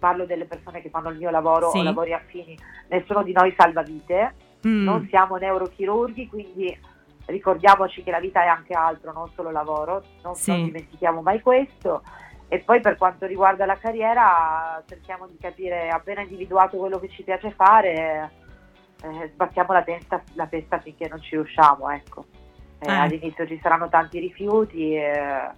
[0.00, 1.78] parlo delle persone che fanno il mio lavoro Sì.
[1.78, 4.34] o lavori affini, nessuno di noi salva vite,
[4.66, 6.78] Mm, non siamo neurochirurghi, quindi
[7.26, 10.50] ricordiamoci che la vita è anche altro, non solo lavoro, non, Sì.
[10.50, 12.02] non dimentichiamo mai questo.
[12.48, 17.24] E poi per quanto riguarda la carriera, cerchiamo di capire, appena individuato quello che ci
[17.24, 18.30] piace fare,
[19.02, 22.24] eh, sbattiamo la testa, la testa finché non ci riusciamo, ecco.
[22.78, 22.94] Eh, Eh.
[22.94, 25.50] All'inizio ci saranno tanti rifiuti, eh,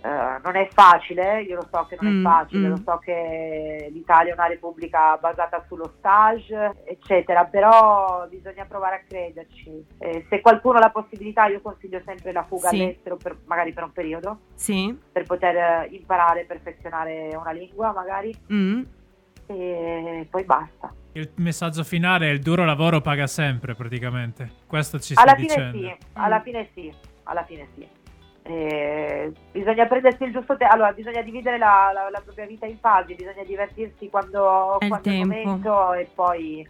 [0.00, 2.70] eh, non è facile, io lo so che non Mm, è facile, mm.
[2.70, 9.00] lo so che l'Italia è una repubblica basata sullo stage, eccetera, però bisogna provare a
[9.06, 9.84] crederci.
[9.98, 12.80] Eh, se qualcuno ha la possibilità, io consiglio sempre la fuga Sì.
[12.80, 18.34] all'estero, per- magari per un periodo, sì, per poter eh, imparare, perfezionare una lingua magari,
[18.52, 18.82] mm.
[19.46, 20.92] e poi basta.
[21.12, 24.48] Il messaggio finale è il duro lavoro paga sempre, praticamente.
[24.66, 25.78] Questo ci Alla fine dicendo.
[25.78, 26.92] sì, alla fine sì,
[27.24, 27.88] alla fine sì.
[28.50, 32.78] Eh, bisogna prendersi il giusto tempo, allora bisogna dividere la, la- la propria vita in
[32.78, 36.66] fasi, bisogna divertirsi quando, È il quando il momento e poi,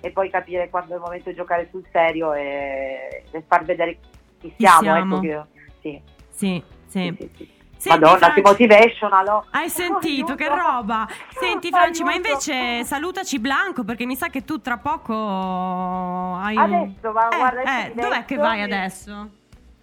[0.00, 3.98] e poi capire quando è il momento di giocare sul serio e, e far vedere
[4.40, 4.80] chi siamo.
[4.80, 5.14] siamo.
[5.14, 5.42] Ecco che,
[5.80, 7.14] sì, sì, sì.
[7.16, 7.50] sì, sì.
[7.82, 9.26] Senti, Madonna, Franci- ti motivational.
[9.28, 9.44] oh.
[9.50, 10.60] Hai sentito che Aiuto.
[10.60, 11.06] roba?
[11.30, 16.56] Senti Franci, ma invece salutaci Blanco perché mi sa che tu tra poco hai.
[16.56, 19.30] Adesso, ma Eh, guarda, eh, dov'è che vai adesso?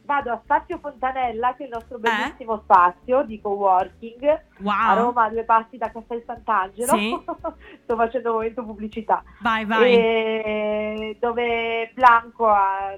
[0.10, 1.76] Vado a Spazio Fontanella, che è il Eh?
[1.76, 4.24] nostro bellissimo spazio di coworking.
[4.28, 6.98] a Wow, Roma a due passi da Castel Sant'Angelo.
[6.98, 7.16] Sì.
[7.84, 9.24] Sto facendo un momento pubblicità.
[9.44, 9.94] vai vai.
[9.94, 12.98] E dove Blanco ha-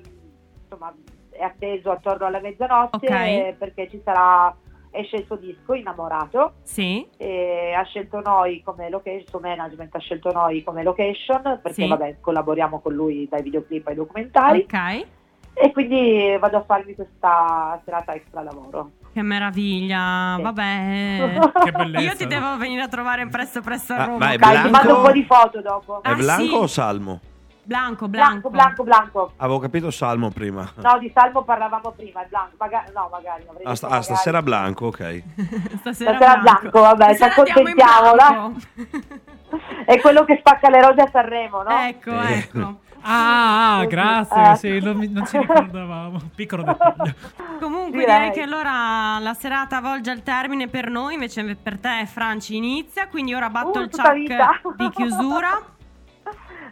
[0.64, 0.94] insomma,
[1.32, 3.12] è atteso attorno alla mezzanotte Ok.
[3.12, 4.56] eh, perché ci sarà
[4.94, 9.96] esce il suo disco Innamorato Sì, e ha scelto noi come location, il suo management
[9.96, 11.88] ha scelto noi come location perché Sì.
[11.88, 15.08] vabbè collaboriamo con lui dai videoclip ai documentari ok.
[15.54, 18.92] E quindi vado a farmi questa serata extra lavoro.
[19.14, 20.42] Che meraviglia, Sì.
[20.42, 21.40] vabbè.
[21.64, 22.04] Che bellezza.
[22.06, 24.18] Io ti devo venire a trovare presto presto a Roma.
[24.18, 24.70] ma è Dai, ti Blanco?
[24.72, 26.02] mando un po' di foto dopo.
[26.02, 26.54] È Ah, Blanco sì?
[26.54, 27.20] o Salmo?
[27.64, 28.50] Blanco, Blanco.
[28.50, 29.34] Blanco, Blanco, Blanco.
[29.38, 30.68] Avevo capito Salmo prima.
[30.76, 32.56] No, di Salmo parlavamo prima, Blanco.
[32.58, 33.44] Maga- no, magari.
[33.64, 34.04] Ah, sta- ah, magari.
[34.06, 35.24] stasera Blanco, ok.
[35.80, 38.30] Stasera, Stasera Blanco, vabbè, ci accontentiamola.
[38.30, 38.60] Blanco.
[39.86, 41.70] È quello che spacca le rose a Sanremo, no?
[41.82, 42.38] ecco, Eh.
[42.38, 42.80] ecco.
[43.04, 44.52] Ah, ah, grazie.
[44.52, 44.56] Eh.
[44.56, 46.20] Sì, non, mi- non ci ricordavamo.
[46.36, 47.14] Piccolo dettaglio.
[47.60, 48.16] Comunque Direi.
[48.18, 53.08] direi che allora la serata volge al termine per noi, invece per te Franci inizia,
[53.08, 55.62] quindi ora batto Uh, il chuck di chiusura.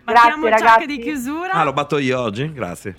[0.03, 0.85] Battiamo Grazie il chuck ragazzi.
[0.85, 1.51] di chiusura.
[1.51, 2.51] Ah, lo batto io oggi?
[2.51, 2.95] Grazie.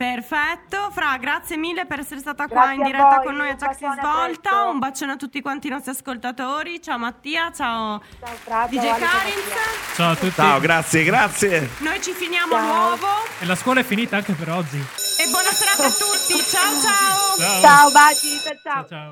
[0.00, 3.50] Perfetto, Fra, grazie mille per essere stata qua Grazie in a diretta voi, con noi
[3.50, 4.64] a a svolta.
[4.64, 6.80] Un bacione a tutti quanti i nostri ascoltatori.
[6.80, 9.36] Ciao Mattia, ciao Ciao, Fra, DJ ciao, Ale, ciao, Karins.
[9.36, 9.94] Mattia.
[9.94, 10.32] Ciao a tutti.
[10.32, 11.70] Ciao, grazie, grazie.
[11.80, 12.62] Noi ci finiamo Ciao.
[12.88, 13.08] l'uovo
[13.40, 14.78] E la scuola è finita anche per oggi.
[14.78, 16.34] e buona serata a tutti.
[16.48, 17.36] Ciao ciao.
[17.36, 17.60] Ciao.
[17.60, 18.56] Ciao, baci, ciao.
[18.62, 18.86] ciao.
[18.88, 19.08] ciao.